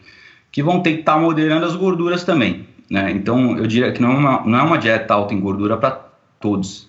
que 0.53 0.63
vão 0.63 0.81
ter 0.81 0.95
que 0.95 1.01
estar 1.01 1.15
tá 1.15 1.19
moderando 1.19 1.67
as 1.67 1.75
gorduras 1.75 2.23
também. 2.23 2.67
Né? 2.91 3.11
Então, 3.13 3.57
eu 3.57 3.67
diria 3.67 3.93
que 3.93 4.01
não 4.01 4.13
é 4.13 4.17
uma, 4.17 4.47
não 4.47 4.59
é 4.59 4.63
uma 4.63 4.79
dieta 4.79 5.15
alta 5.15 5.35
em 5.35 5.41
gordura 5.41 5.77
para 5.77 6.03
todos, 6.39 6.89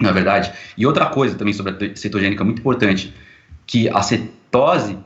na 0.00 0.12
verdade. 0.12 0.52
E 0.76 0.86
outra 0.86 1.06
coisa 1.06 1.36
também 1.36 1.54
sobre 1.54 1.92
a 1.92 1.96
cetogênica 1.96 2.44
muito 2.44 2.60
importante, 2.60 3.14
que 3.66 3.88
a 3.88 4.02
cetose, 4.02 4.98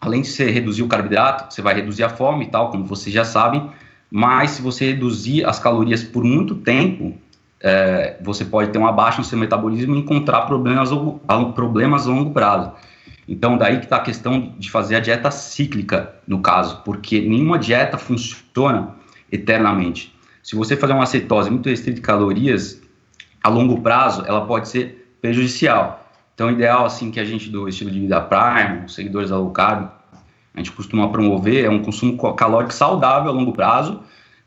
além 0.00 0.22
de 0.22 0.28
você 0.28 0.50
reduzir 0.50 0.82
o 0.82 0.88
carboidrato, 0.88 1.52
você 1.52 1.62
vai 1.62 1.74
reduzir 1.74 2.04
a 2.04 2.08
fome 2.08 2.44
e 2.44 2.48
tal, 2.48 2.70
como 2.70 2.84
vocês 2.84 3.14
já 3.14 3.24
sabem, 3.24 3.70
mas 4.10 4.52
se 4.52 4.62
você 4.62 4.90
reduzir 4.90 5.44
as 5.44 5.58
calorias 5.58 6.02
por 6.02 6.22
muito 6.22 6.54
tempo, 6.56 7.16
é, 7.60 8.18
você 8.20 8.44
pode 8.44 8.70
ter 8.70 8.78
uma 8.78 8.92
baixa 8.92 9.18
no 9.18 9.24
seu 9.24 9.38
metabolismo 9.38 9.94
e 9.94 9.98
encontrar 9.98 10.42
problemas, 10.42 10.90
problemas 11.54 12.06
a 12.06 12.10
longo 12.10 12.30
prazo. 12.30 12.72
Então, 13.26 13.56
daí 13.56 13.78
que 13.78 13.84
está 13.84 13.96
a 13.96 14.00
questão 14.00 14.52
de 14.58 14.70
fazer 14.70 14.96
a 14.96 15.00
dieta 15.00 15.30
cíclica, 15.30 16.14
no 16.28 16.40
caso, 16.40 16.82
porque 16.84 17.22
nenhuma 17.22 17.58
dieta 17.58 17.96
funciona 17.96 18.94
eternamente. 19.30 20.14
Se 20.42 20.54
você 20.54 20.76
fazer 20.76 20.92
uma 20.92 21.06
cetose 21.06 21.50
muito 21.50 21.68
restrita 21.68 21.96
de 21.96 22.02
calorias, 22.02 22.82
a 23.42 23.48
longo 23.48 23.80
prazo, 23.80 24.24
ela 24.26 24.46
pode 24.46 24.68
ser 24.68 25.16
prejudicial. 25.20 26.06
Então, 26.34 26.50
ideal, 26.50 26.84
assim, 26.84 27.10
que 27.10 27.18
a 27.18 27.24
gente 27.24 27.48
do 27.48 27.68
estilo 27.68 27.90
de 27.90 28.00
vida 28.00 28.20
Prime, 28.20 28.84
os 28.84 28.94
seguidores 28.94 29.30
da 29.30 29.38
low 29.38 29.50
carb, 29.50 29.88
a 30.54 30.58
gente 30.58 30.72
costuma 30.72 31.08
promover 31.08 31.64
é 31.64 31.70
um 31.70 31.82
consumo 31.82 32.16
calórico 32.34 32.72
saudável 32.72 33.30
a 33.30 33.34
longo 33.34 33.52
prazo, 33.52 34.00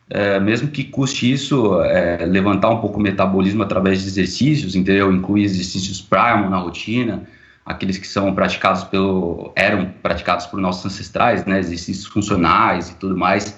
é, 0.09 0.39
mesmo 0.39 0.69
que 0.69 0.83
custe 0.83 1.31
isso 1.31 1.81
é, 1.81 2.25
levantar 2.25 2.69
um 2.69 2.79
pouco 2.79 2.97
o 2.97 3.01
metabolismo 3.01 3.63
através 3.63 4.01
de 4.01 4.07
exercícios, 4.07 4.75
entendeu? 4.75 5.11
Incluir 5.11 5.43
exercícios 5.43 6.01
Prime 6.01 6.47
na 6.49 6.57
rotina, 6.57 7.23
aqueles 7.65 7.97
que 7.97 8.07
são 8.07 8.33
praticados 8.33 8.83
pelo 8.85 9.51
eram 9.55 9.91
praticados 10.01 10.45
por 10.45 10.61
nossos 10.61 10.85
ancestrais, 10.85 11.45
né? 11.45 11.59
Exercícios 11.59 12.05
funcionais 12.05 12.89
e 12.89 12.95
tudo 12.95 13.17
mais 13.17 13.57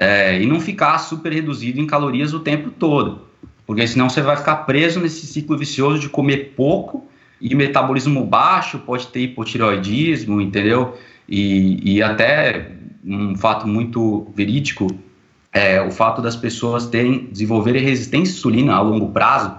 é, 0.00 0.40
e 0.40 0.46
não 0.46 0.58
ficar 0.58 0.96
super 0.96 1.30
reduzido 1.30 1.78
em 1.78 1.86
calorias 1.86 2.32
o 2.32 2.40
tempo 2.40 2.70
todo, 2.70 3.26
porque 3.66 3.86
senão 3.86 4.08
você 4.08 4.22
vai 4.22 4.34
ficar 4.34 4.56
preso 4.56 4.98
nesse 4.98 5.26
ciclo 5.26 5.58
vicioso 5.58 5.98
de 5.98 6.08
comer 6.08 6.54
pouco 6.56 7.06
e 7.38 7.54
metabolismo 7.54 8.24
baixo, 8.24 8.78
pode 8.78 9.08
ter 9.08 9.20
hipotireoidismo, 9.20 10.40
entendeu? 10.40 10.98
E, 11.28 11.96
e 11.96 12.02
até 12.02 12.72
um 13.04 13.36
fato 13.36 13.68
muito 13.68 14.26
verídico 14.34 14.88
é 15.52 15.82
o 15.82 15.90
fato 15.90 16.22
das 16.22 16.34
pessoas 16.34 16.86
terem 16.86 17.26
desenvolverem 17.26 17.82
resistência 17.82 18.32
à 18.32 18.36
insulina 18.36 18.74
a 18.74 18.80
longo 18.80 19.10
prazo 19.10 19.54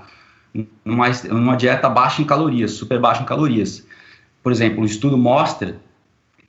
numa, 0.83 1.09
numa 1.29 1.55
dieta 1.55 1.87
baixa 1.87 2.21
em 2.21 2.25
calorias, 2.25 2.71
super 2.71 2.99
baixa 2.99 3.21
em 3.21 3.25
calorias. 3.25 3.85
Por 4.41 4.51
exemplo, 4.51 4.81
um 4.81 4.85
estudo 4.85 5.17
mostra 5.17 5.79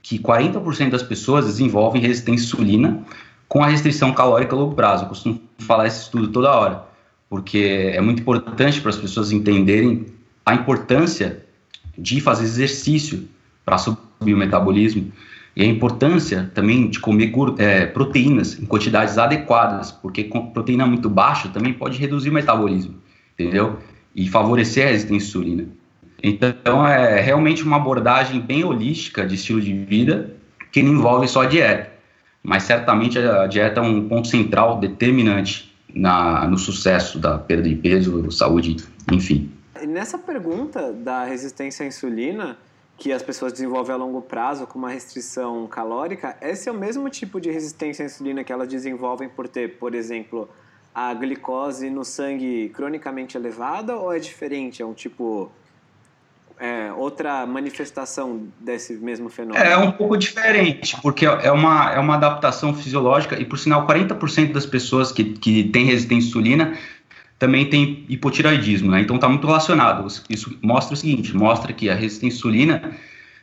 que 0.03 0.19
40% 0.19 0.91
das 0.91 1.03
pessoas 1.03 1.45
desenvolvem 1.47 2.01
resistência 2.01 2.45
à 2.45 2.47
insulina 2.47 3.05
com 3.53 3.63
a 3.63 3.67
restrição 3.67 4.15
calórica 4.15 4.57
a 4.57 4.59
longo 4.59 4.75
prazo. 4.75 5.05
Eu 5.05 5.09
costumo 5.09 5.39
falar 5.59 5.87
esse 5.87 6.05
estudo 6.05 6.29
toda 6.29 6.51
hora, 6.51 6.85
porque 7.29 7.93
é 7.93 8.01
muito 8.01 8.23
importante 8.23 8.81
para 8.81 8.89
as 8.89 8.97
pessoas 8.97 9.31
entenderem 9.31 10.07
a 10.47 10.55
importância 10.55 11.45
de 11.99 12.19
fazer 12.19 12.45
exercício 12.45 13.29
para 13.63 13.77
subir 13.77 14.33
o 14.33 14.39
metabolismo 14.39 15.13
e 15.55 15.63
a 15.63 15.67
importância 15.67 16.51
também 16.55 16.89
de 16.89 16.99
comer 16.99 17.31
é, 17.59 17.85
proteínas 17.85 18.59
em 18.59 18.65
quantidades 18.65 19.19
adequadas, 19.19 19.93
porque 19.93 20.31
proteína 20.55 20.87
muito 20.87 21.11
baixa 21.11 21.51
também 21.51 21.75
pode 21.75 21.99
reduzir 21.99 22.31
o 22.31 22.33
metabolismo, 22.33 22.95
entendeu? 23.39 23.77
E 24.17 24.31
favorecer 24.31 24.87
a 24.87 24.91
resistência 24.93 25.15
à 25.15 25.17
insulina. 25.19 25.67
Então, 26.23 26.87
é 26.87 27.21
realmente 27.21 27.63
uma 27.63 27.77
abordagem 27.77 28.41
bem 28.41 28.65
holística 28.65 29.27
de 29.27 29.35
estilo 29.35 29.61
de 29.61 29.75
vida 29.75 30.35
que 30.73 30.83
não 30.83 30.95
envolve 30.95 31.29
só 31.29 31.43
a 31.43 31.47
dieta 31.47 31.92
mas 32.43 32.65
certamente 32.65 33.19
a 33.19 33.47
dieta 33.47 33.81
é 33.81 33.83
um 33.83 34.09
ponto 34.09 34.29
central, 34.29 34.81
determinante 34.81 35.73
na, 35.95 36.47
no 36.47 36.59
sucesso 36.59 37.19
da 37.19 37.39
perda 37.39 37.69
de 37.69 37.77
peso, 37.77 38.31
saúde, 38.31 38.77
enfim. 39.13 39.51
Nessa 39.87 40.19
pergunta 40.19 40.93
da 40.93 41.25
resistência 41.25 41.85
à 41.85 41.87
insulina, 41.87 42.57
que 42.97 43.13
as 43.13 43.23
pessoas 43.23 43.53
desenvolvem 43.53 43.95
a 43.95 43.99
longo 43.99 44.23
prazo 44.23 44.67
com 44.67 44.79
uma 44.79 44.91
restrição 44.91 45.67
calórica, 45.67 46.37
esse 46.41 46.69
é 46.69 46.73
o 46.73 46.75
mesmo 46.75 47.09
tipo 47.09 47.41
de 47.41 47.51
resistência 47.51 48.05
à 48.05 48.07
insulina 48.07 48.45
que 48.45 48.53
elas 48.53 48.69
desenvolvem 48.69 49.29
por 49.29 49.49
ter, 49.49 49.79
por 49.79 49.95
exemplo, 49.95 50.49
a 50.95 51.13
glicose 51.15 51.89
no 51.91 52.05
sangue 52.05 52.71
cronicamente 52.71 53.37
elevada 53.37 53.97
ou 53.97 54.13
é 54.13 54.19
diferente? 54.19 54.83
É 54.83 54.87
um 54.87 54.93
tipo 54.93 55.51
é, 56.59 56.93
outra 56.93 57.47
manifestação 57.47 58.49
desse 58.61 58.95
mesmo 58.95 59.29
fenômeno? 59.29 59.65
É, 59.65 59.73
é 59.73 59.77
um 59.79 59.93
pouco 59.93 60.17
diferente, 60.17 60.97
porque 61.03 61.27
é 61.27 61.51
uma, 61.51 61.93
é 61.93 61.99
uma 61.99 62.15
adaptação 62.15 62.75
fisiológica, 62.75 63.41
e 63.41 63.45
por 63.45 63.59
sinal, 63.59 63.87
40% 63.87 64.53
das 64.53 64.67
pessoas 64.67 65.13
que, 65.13 65.25
que 65.25 65.65
têm 65.65 65.85
resistência 65.85 66.25
à 66.25 66.29
insulina 66.29 66.79
também 67.39 67.69
tem 67.69 68.05
hipotiroidismo, 68.09 68.93
né? 68.93 69.01
Então 69.01 69.17
está 69.17 69.29
muito 69.29 69.47
relacionado. 69.47 70.07
Isso 70.31 70.57
mostra 70.63 70.95
o 70.95 70.97
seguinte: 70.97 71.37
mostra 71.37 71.73
que 71.73 71.91
a 71.91 71.95
resistência 71.95 72.35
à 72.35 72.39
insulina 72.39 72.93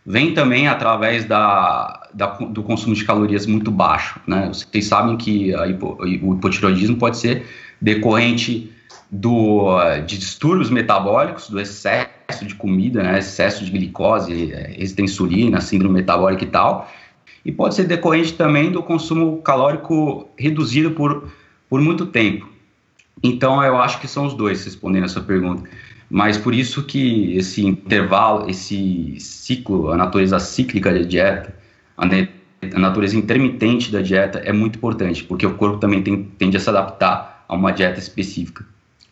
vem 0.06 0.34
também 0.34 0.68
através 0.68 1.26
da, 1.26 2.08
da, 2.14 2.28
do 2.28 2.64
consumo 2.64 2.96
de 2.96 3.04
calorias 3.04 3.46
muito 3.46 3.70
baixo, 3.70 4.20
né? 4.26 4.48
Vocês 4.48 4.86
sabem 4.88 5.18
que 5.18 5.52
hipo, 5.52 5.98
o 6.00 6.34
hipotiroidismo 6.36 6.96
pode 6.96 7.18
ser 7.18 7.46
decorrente 7.82 8.72
do, 9.12 9.78
de 10.06 10.18
distúrbios 10.18 10.70
metabólicos, 10.70 11.50
do 11.50 11.60
excesso 11.60 12.19
de 12.46 12.56
comida, 12.56 13.02
né, 13.04 13.20
excesso 13.20 13.66
de 13.66 13.72
glicose, 13.72 14.52
é, 14.54 14.74
resistência 14.78 15.14
insulina, 15.14 15.62
síndrome 15.62 15.96
metabólica 15.96 16.44
e 16.44 16.48
tal. 16.48 16.90
E 17.44 17.52
pode 17.52 17.76
ser 17.76 17.86
decorrente 17.86 18.34
também 18.34 18.72
do 18.72 18.84
consumo 18.84 19.42
calórico 19.42 20.30
reduzido 20.38 20.92
por, 20.92 21.32
por 21.70 21.82
muito 21.82 22.06
tempo. 22.06 22.48
Então, 23.24 23.62
eu 23.64 23.78
acho 23.78 24.00
que 24.00 24.08
são 24.08 24.26
os 24.26 24.34
dois, 24.34 24.64
respondendo 24.64 25.06
essa 25.06 25.22
pergunta. 25.22 25.70
Mas 26.10 26.38
por 26.38 26.54
isso 26.54 26.84
que 26.84 27.36
esse 27.38 27.66
intervalo, 27.66 28.50
esse 28.50 29.16
ciclo, 29.20 29.92
a 29.92 29.98
natureza 29.98 30.40
cíclica 30.40 30.92
da 30.92 31.02
dieta, 31.02 31.54
a 31.98 32.80
natureza 32.80 33.16
intermitente 33.16 33.92
da 33.92 34.02
dieta 34.02 34.40
é 34.40 34.52
muito 34.52 34.78
importante, 34.78 35.24
porque 35.24 35.46
o 35.46 35.56
corpo 35.56 35.78
também 35.78 36.02
tem, 36.02 36.24
tende 36.38 36.58
a 36.58 36.60
se 36.60 36.70
adaptar 36.70 37.46
a 37.48 37.56
uma 37.56 37.72
dieta 37.72 38.00
específica. 38.00 38.66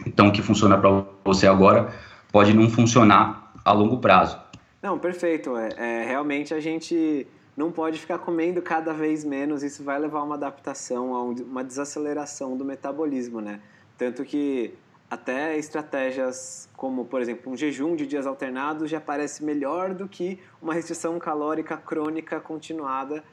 Então, 0.06 0.28
o 0.28 0.32
que 0.32 0.42
funciona 0.42 0.78
para 0.78 1.04
você 1.24 1.48
agora 1.48 1.94
pode 2.32 2.54
não 2.54 2.70
funcionar 2.70 3.52
a 3.64 3.72
longo 3.72 3.98
prazo. 3.98 4.40
Não, 4.82 4.98
perfeito. 4.98 5.58
É, 5.58 5.70
é, 5.78 6.06
realmente 6.06 6.54
a 6.54 6.60
gente 6.60 7.28
não 7.56 7.72
pode 7.72 8.00
ficar 8.00 8.20
comendo 8.20 8.62
cada 8.62 8.94
vez 8.94 9.24
menos, 9.24 9.64
isso 9.64 9.84
vai 9.84 10.00
levar 10.00 10.20
a 10.20 10.24
uma 10.24 10.36
adaptação, 10.36 11.16
a 11.16 11.24
uma 11.24 11.64
desaceleração 11.64 12.56
do 12.56 12.64
metabolismo, 12.64 13.42
né? 13.42 13.60
Tanto 13.98 14.24
que 14.24 14.74
até 15.10 15.58
estratégias 15.58 16.70
como, 16.76 17.06
por 17.06 17.22
exemplo, 17.22 17.52
um 17.52 17.58
jejum 17.58 17.96
de 17.96 18.06
dias 18.06 18.28
alternados 18.28 18.90
já 18.90 19.02
parece 19.02 19.44
melhor 19.44 19.94
do 19.94 20.08
que 20.08 20.38
uma 20.62 20.74
restrição 20.74 21.18
calórica 21.18 21.76
crônica 21.78 22.40
continuada 22.40 23.24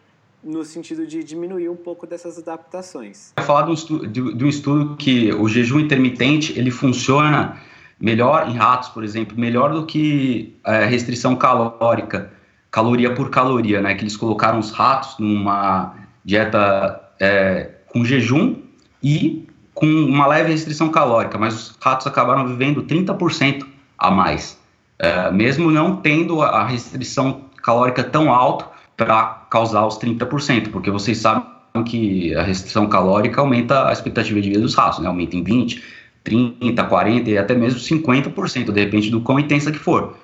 no 0.42 0.64
sentido 0.64 1.06
de 1.06 1.24
diminuir 1.24 1.68
um 1.68 1.76
pouco 1.76 2.06
dessas 2.06 2.38
adaptações. 2.38 3.32
Eu 3.36 3.44
falar 3.44 3.62
de 3.62 3.70
um, 3.70 3.74
estudo, 3.74 4.06
de, 4.06 4.34
de 4.34 4.44
um 4.44 4.48
estudo 4.48 4.96
que 4.96 5.32
o 5.32 5.48
jejum 5.48 5.80
intermitente 5.80 6.58
ele 6.58 6.70
funciona 6.70 7.60
melhor 8.00 8.48
em 8.48 8.54
ratos, 8.54 8.88
por 8.88 9.04
exemplo, 9.04 9.38
melhor 9.38 9.72
do 9.72 9.86
que 9.86 10.56
é, 10.66 10.84
restrição 10.84 11.36
calórica, 11.36 12.30
caloria 12.70 13.14
por 13.14 13.30
caloria, 13.30 13.80
né? 13.80 13.94
Que 13.94 14.02
eles 14.02 14.16
colocaram 14.16 14.58
os 14.58 14.70
ratos 14.70 15.16
numa 15.18 15.94
dieta 16.24 17.00
é, 17.20 17.70
com 17.86 18.04
jejum 18.04 18.56
e 19.02 19.46
com 19.74 19.86
uma 19.86 20.26
leve 20.26 20.50
restrição 20.50 20.88
calórica, 20.88 21.36
mas 21.36 21.54
os 21.54 21.76
ratos 21.80 22.06
acabaram 22.06 22.46
vivendo 22.46 22.82
30% 22.84 23.66
a 23.98 24.10
mais, 24.10 24.58
é, 24.98 25.30
mesmo 25.30 25.70
não 25.70 25.96
tendo 25.96 26.42
a 26.42 26.64
restrição 26.64 27.42
calórica 27.62 28.04
tão 28.04 28.32
alta 28.32 28.66
para 28.96 29.46
causar 29.50 29.86
os 29.86 29.98
30%, 29.98 30.70
porque 30.70 30.90
vocês 30.90 31.18
sabem 31.18 31.44
que 31.86 32.34
a 32.36 32.42
restrição 32.42 32.86
calórica 32.86 33.40
aumenta 33.40 33.88
a 33.88 33.92
expectativa 33.92 34.40
de 34.40 34.48
vida 34.48 34.60
dos 34.60 34.74
ratos, 34.74 35.00
né? 35.00 35.08
aumenta 35.08 35.36
em 35.36 35.42
20%, 35.42 35.82
30%, 36.24 36.74
40% 36.74 37.28
e 37.28 37.38
até 37.38 37.54
mesmo 37.54 37.78
50%, 37.78 38.72
de 38.72 38.80
repente, 38.80 39.10
do 39.10 39.20
quão 39.20 39.38
intensa 39.38 39.70
que 39.70 39.78
for. 39.78 40.16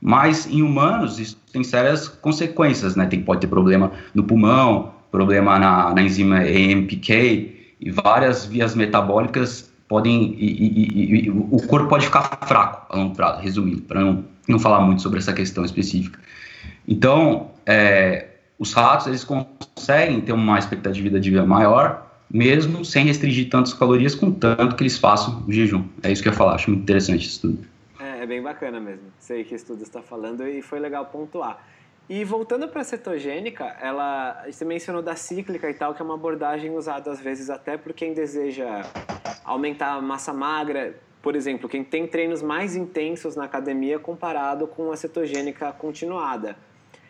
Mas 0.00 0.46
em 0.46 0.62
humanos 0.62 1.18
isso 1.18 1.36
tem 1.52 1.64
sérias 1.64 2.08
consequências, 2.08 2.94
né? 2.94 3.06
Tem, 3.06 3.20
pode 3.20 3.40
ter 3.40 3.46
problema 3.48 3.92
no 4.14 4.22
pulmão, 4.22 4.94
problema 5.10 5.58
na, 5.58 5.92
na 5.92 6.02
enzima 6.02 6.38
AMPK 6.38 7.76
e 7.80 7.90
várias 7.90 8.44
vias 8.44 8.74
metabólicas 8.74 9.72
podem 9.88 10.34
e, 10.38 10.46
e, 10.46 11.26
e, 11.26 11.30
o 11.30 11.66
corpo 11.66 11.88
pode 11.88 12.04
ficar 12.04 12.22
fraco 12.46 12.86
a 12.90 12.96
longo 12.96 13.14
prazo, 13.14 13.40
resumindo, 13.40 13.80
para 13.82 14.00
não, 14.00 14.24
não 14.46 14.58
falar 14.58 14.80
muito 14.80 15.00
sobre 15.00 15.18
essa 15.18 15.32
questão 15.32 15.64
específica. 15.64 16.20
Então, 16.86 17.50
é, 17.64 18.26
os 18.58 18.72
ratos 18.72 19.06
eles 19.06 19.24
conseguem 19.24 20.20
ter 20.20 20.32
uma 20.32 20.58
expectativa 20.58 21.18
de 21.18 21.30
vida 21.30 21.46
maior, 21.46 22.07
mesmo 22.30 22.84
sem 22.84 23.04
restringir 23.06 23.48
tantas 23.48 23.72
calorias, 23.72 24.14
contanto 24.14 24.76
que 24.76 24.82
eles 24.82 24.98
façam 24.98 25.44
jejum. 25.48 25.84
É 26.02 26.12
isso 26.12 26.22
que 26.22 26.28
eu 26.28 26.32
ia 26.32 26.36
falar, 26.36 26.54
acho 26.54 26.70
muito 26.70 26.82
interessante 26.82 27.26
isso 27.26 27.40
tudo. 27.42 27.58
É, 27.98 28.22
é 28.22 28.26
bem 28.26 28.42
bacana 28.42 28.80
mesmo. 28.80 29.06
Sei 29.18 29.44
que 29.44 29.54
estudo 29.54 29.82
está 29.82 30.02
falando 30.02 30.46
e 30.46 30.62
foi 30.62 30.78
legal 30.78 31.06
pontuar. 31.06 31.64
E 32.08 32.24
voltando 32.24 32.66
para 32.68 32.80
a 32.80 32.84
cetogênica, 32.84 33.64
ela, 33.82 34.44
você 34.50 34.64
mencionou 34.64 35.02
da 35.02 35.14
cíclica 35.14 35.68
e 35.68 35.74
tal, 35.74 35.94
que 35.94 36.00
é 36.00 36.04
uma 36.04 36.14
abordagem 36.14 36.74
usada 36.74 37.10
às 37.10 37.20
vezes 37.20 37.50
até 37.50 37.76
por 37.76 37.92
quem 37.92 38.14
deseja 38.14 38.82
aumentar 39.44 39.92
a 39.92 40.00
massa 40.00 40.32
magra, 40.32 40.98
por 41.20 41.36
exemplo, 41.36 41.68
quem 41.68 41.84
tem 41.84 42.06
treinos 42.06 42.40
mais 42.40 42.74
intensos 42.74 43.36
na 43.36 43.44
academia 43.44 43.98
comparado 43.98 44.66
com 44.66 44.90
a 44.90 44.96
cetogênica 44.96 45.70
continuada. 45.72 46.56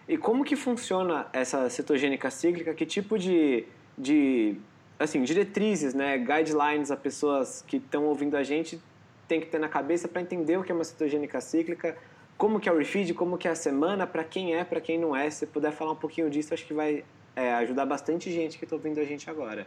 E 0.08 0.16
como 0.16 0.44
que 0.44 0.56
funciona 0.56 1.26
essa 1.32 1.68
cetogênica 1.68 2.30
cíclica? 2.30 2.74
Que 2.74 2.86
tipo 2.86 3.18
de, 3.18 3.64
de 3.96 4.56
assim, 4.98 5.22
diretrizes, 5.22 5.94
né, 5.94 6.18
guidelines 6.18 6.90
a 6.90 6.96
pessoas 6.96 7.64
que 7.66 7.76
estão 7.76 8.04
ouvindo 8.04 8.36
a 8.36 8.42
gente 8.42 8.80
tem 9.26 9.40
que 9.40 9.46
ter 9.46 9.58
na 9.58 9.68
cabeça 9.68 10.08
para 10.08 10.22
entender 10.22 10.56
o 10.56 10.64
que 10.64 10.72
é 10.72 10.74
uma 10.74 10.84
cetogênica 10.84 11.40
cíclica? 11.40 11.96
como 12.38 12.60
que 12.60 12.68
é 12.68 12.72
o 12.72 12.78
refeed, 12.78 13.12
como 13.14 13.36
que 13.36 13.48
é 13.48 13.50
a 13.50 13.56
semana, 13.56 14.06
para 14.06 14.22
quem 14.22 14.54
é, 14.54 14.62
para 14.62 14.80
quem 14.80 14.98
não 14.98 15.14
é. 15.14 15.28
Se 15.28 15.44
puder 15.44 15.72
falar 15.72 15.92
um 15.92 15.96
pouquinho 15.96 16.30
disso, 16.30 16.54
acho 16.54 16.64
que 16.64 16.72
vai 16.72 17.04
é, 17.34 17.52
ajudar 17.54 17.84
bastante 17.84 18.32
gente 18.32 18.56
que 18.56 18.64
está 18.64 18.76
ouvindo 18.76 19.00
a 19.00 19.04
gente 19.04 19.28
agora. 19.28 19.66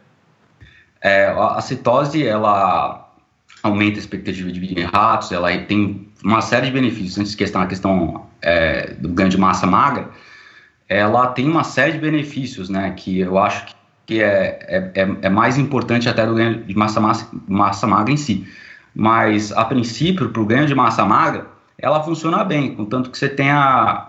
É, 1.00 1.26
a 1.26 1.60
citose, 1.60 2.26
ela 2.26 3.12
aumenta 3.62 3.98
a 3.98 4.00
expectativa 4.00 4.50
de 4.50 4.58
vida 4.58 4.80
em 4.80 4.84
ratos, 4.84 5.30
ela 5.30 5.56
tem 5.64 6.10
uma 6.24 6.40
série 6.40 6.66
de 6.66 6.72
benefícios. 6.72 7.18
Antes 7.18 7.32
de 7.32 7.36
questão, 7.36 7.60
a 7.60 7.66
questão 7.66 8.26
é, 8.40 8.94
do 8.94 9.10
ganho 9.10 9.28
de 9.28 9.38
massa 9.38 9.66
magra, 9.66 10.10
ela 10.88 11.26
tem 11.28 11.46
uma 11.46 11.64
série 11.64 11.92
de 11.92 11.98
benefícios, 11.98 12.70
né, 12.70 12.92
que 12.96 13.20
eu 13.20 13.38
acho 13.38 13.66
que 13.66 13.74
é, 14.10 14.90
é, 14.94 15.02
é, 15.02 15.16
é 15.22 15.28
mais 15.28 15.58
importante 15.58 16.08
até 16.08 16.26
do 16.26 16.34
ganho 16.34 16.64
de 16.64 16.74
massa, 16.74 17.00
massa, 17.00 17.28
massa 17.48 17.86
magra 17.86 18.12
em 18.12 18.16
si. 18.16 18.46
Mas, 18.94 19.52
a 19.52 19.64
princípio, 19.64 20.30
para 20.30 20.42
o 20.42 20.46
ganho 20.46 20.66
de 20.66 20.74
massa 20.74 21.04
magra, 21.04 21.46
ela 21.78 22.02
funciona 22.02 22.44
bem, 22.44 22.74
contanto 22.74 23.10
que 23.10 23.18
você 23.18 23.28
tenha 23.28 24.08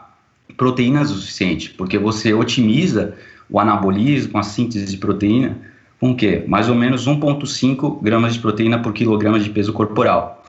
proteínas 0.57 1.09
o 1.09 1.15
suficiente, 1.15 1.69
porque 1.71 1.97
você 1.97 2.33
otimiza 2.33 3.15
o 3.49 3.59
anabolismo, 3.59 4.37
a 4.37 4.43
síntese 4.43 4.85
de 4.85 4.97
proteína, 4.97 5.57
com 5.99 6.11
o 6.11 6.15
quê? 6.15 6.43
Mais 6.47 6.69
ou 6.69 6.75
menos 6.75 7.07
1,5 7.07 8.01
gramas 8.01 8.33
de 8.33 8.39
proteína 8.39 8.79
por 8.79 8.93
quilograma 8.93 9.39
de 9.39 9.49
peso 9.49 9.71
corporal. 9.71 10.43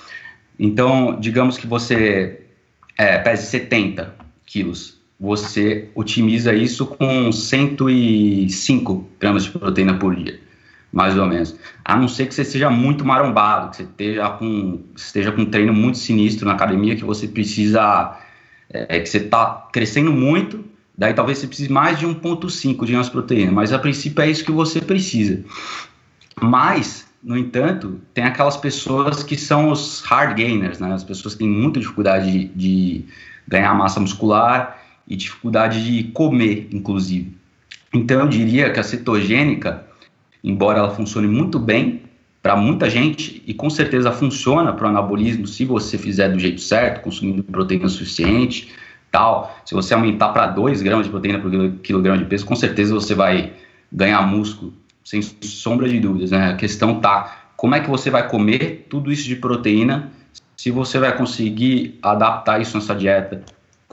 Então, 0.59 1.19
digamos 1.21 1.57
que 1.57 1.67
você 1.67 2.41
é, 2.99 3.19
pese 3.19 3.47
70 3.47 4.15
quilos, 4.47 5.01
você 5.19 5.89
otimiza 5.95 6.53
isso 6.55 6.87
com 6.87 7.31
105 7.31 9.09
gramas 9.19 9.45
de 9.45 9.51
proteína 9.51 9.95
por 9.95 10.15
dia 10.15 10.45
mais 10.95 11.19
ou 11.19 11.27
menos. 11.27 11.57
A 11.85 11.97
não 11.97 12.07
ser 12.07 12.27
que 12.27 12.35
você 12.35 12.45
seja 12.45 12.71
muito 12.71 13.05
marombado, 13.05 13.71
que 13.71 13.77
você 13.79 13.83
esteja 13.83 14.31
com, 14.31 14.81
esteja 14.95 15.33
com 15.33 15.43
um 15.43 15.47
treino 15.47 15.75
muito 15.75 15.99
sinistro 15.99 16.47
na 16.47 16.53
academia, 16.53 16.95
que 16.95 17.05
você 17.05 17.27
precisa, 17.27 18.17
é, 18.71 19.01
que 19.01 19.09
você 19.09 19.19
está 19.19 19.67
crescendo 19.73 20.13
muito, 20.13 20.65
daí 20.97 21.13
talvez 21.13 21.39
você 21.39 21.49
precise 21.49 21.71
mais 21.71 21.99
de 21.99 22.07
1,5 22.07 22.85
de 22.85 22.93
gramas 22.93 23.09
proteína, 23.09 23.51
mas 23.51 23.73
a 23.73 23.79
princípio 23.79 24.23
é 24.23 24.31
isso 24.31 24.45
que 24.45 24.53
você 24.53 24.81
precisa. 24.81 25.45
Mas, 26.41 27.09
no 27.21 27.37
entanto, 27.37 28.01
tem 28.15 28.23
aquelas 28.23 28.57
pessoas 28.57 29.25
que 29.25 29.37
são 29.37 29.71
os 29.71 30.01
hard 30.03 30.37
gainers, 30.37 30.79
né? 30.79 30.93
as 30.93 31.03
pessoas 31.03 31.35
que 31.35 31.41
têm 31.41 31.49
muita 31.49 31.81
dificuldade 31.81 32.31
de, 32.31 32.45
de 32.55 33.05
ganhar 33.49 33.75
massa 33.75 33.99
muscular 33.99 34.84
e 35.07 35.17
dificuldade 35.17 35.85
de 35.85 36.05
comer, 36.05 36.69
inclusive. 36.73 37.37
Então, 37.93 38.21
eu 38.21 38.29
diria 38.29 38.71
que 38.71 38.81
a 38.81 38.83
cetogênica 38.83 39.85
embora 40.45 40.79
ela 40.79 40.91
funcione 40.91 41.27
muito 41.27 41.59
bem 41.59 42.03
para 42.43 42.55
muita 42.55 42.91
gente 42.91 43.43
e 43.47 43.55
com 43.55 43.71
certeza 43.71 44.13
funciona 44.13 44.75
para 44.75 44.85
o 44.87 44.89
anabolismo 44.91 45.47
se 45.47 45.65
você 45.65 45.97
fizer 45.97 46.29
do 46.29 46.39
jeito 46.39 46.61
certo, 46.61 47.01
consumindo 47.01 47.43
proteína 47.43 47.89
suficiente, 47.89 48.71
tal. 49.11 49.59
Se 49.65 49.75
você 49.75 49.95
aumentar 49.95 50.29
para 50.29 50.49
2 50.49 50.83
gramas 50.83 51.07
de 51.07 51.11
proteína 51.11 51.39
por 51.39 51.51
quilograma 51.83 52.19
de 52.19 52.27
peso, 52.27 52.45
com 52.45 52.55
certeza 52.55 52.93
você 52.93 53.15
vai 53.15 53.55
ganhar 53.91 54.21
músculo, 54.27 54.75
sem 55.03 55.23
sombra 55.23 55.89
de 55.89 55.99
dúvidas. 55.99 56.33
Né? 56.33 56.51
A 56.51 56.57
questão 56.57 57.01
tá 57.01 57.47
como 57.57 57.75
é 57.75 57.81
que 57.81 57.89
você 57.89 58.11
vai 58.11 58.29
comer 58.29 58.87
tudo 58.91 59.11
isso 59.11 59.27
de 59.27 59.37
proteína, 59.37 60.13
se 60.55 60.71
você 60.71 60.99
vai 60.99 61.17
conseguir 61.17 61.99
adaptar 62.03 62.61
isso 62.61 62.77
na 62.77 62.83
sua 62.83 62.95
dieta, 62.95 63.43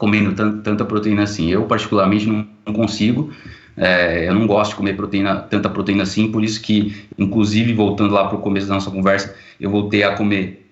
comendo 0.01 0.33
tanta 0.63 0.83
proteína 0.83 1.21
assim. 1.21 1.51
Eu, 1.51 1.65
particularmente, 1.65 2.25
não, 2.25 2.47
não 2.65 2.73
consigo. 2.73 3.31
É, 3.77 4.27
eu 4.27 4.33
não 4.33 4.47
gosto 4.47 4.71
de 4.71 4.77
comer 4.77 4.97
proteína, 4.97 5.35
tanta 5.35 5.69
proteína 5.69 6.01
assim, 6.01 6.31
por 6.31 6.43
isso 6.43 6.59
que, 6.59 7.05
inclusive, 7.19 7.71
voltando 7.71 8.11
lá 8.11 8.27
para 8.27 8.35
o 8.35 8.41
começo 8.41 8.67
da 8.67 8.73
nossa 8.73 8.89
conversa, 8.89 9.35
eu 9.59 9.69
voltei 9.69 10.03
a 10.03 10.15
comer 10.15 10.67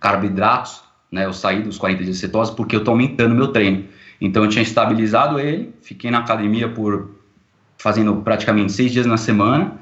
carboidratos, 0.00 0.80
né? 1.12 1.26
Eu 1.26 1.32
saí 1.34 1.62
dos 1.62 1.76
40 1.76 2.04
dias 2.04 2.16
de 2.16 2.20
cetose 2.22 2.56
porque 2.56 2.74
eu 2.74 2.78
estou 2.78 2.92
aumentando 2.92 3.34
meu 3.34 3.48
treino. 3.48 3.84
Então 4.18 4.42
eu 4.42 4.48
tinha 4.48 4.62
estabilizado 4.62 5.38
ele, 5.38 5.74
fiquei 5.82 6.10
na 6.10 6.20
academia 6.20 6.70
por 6.70 7.10
fazendo 7.76 8.16
praticamente 8.16 8.72
seis 8.72 8.90
dias 8.92 9.04
na 9.04 9.18
semana. 9.18 9.74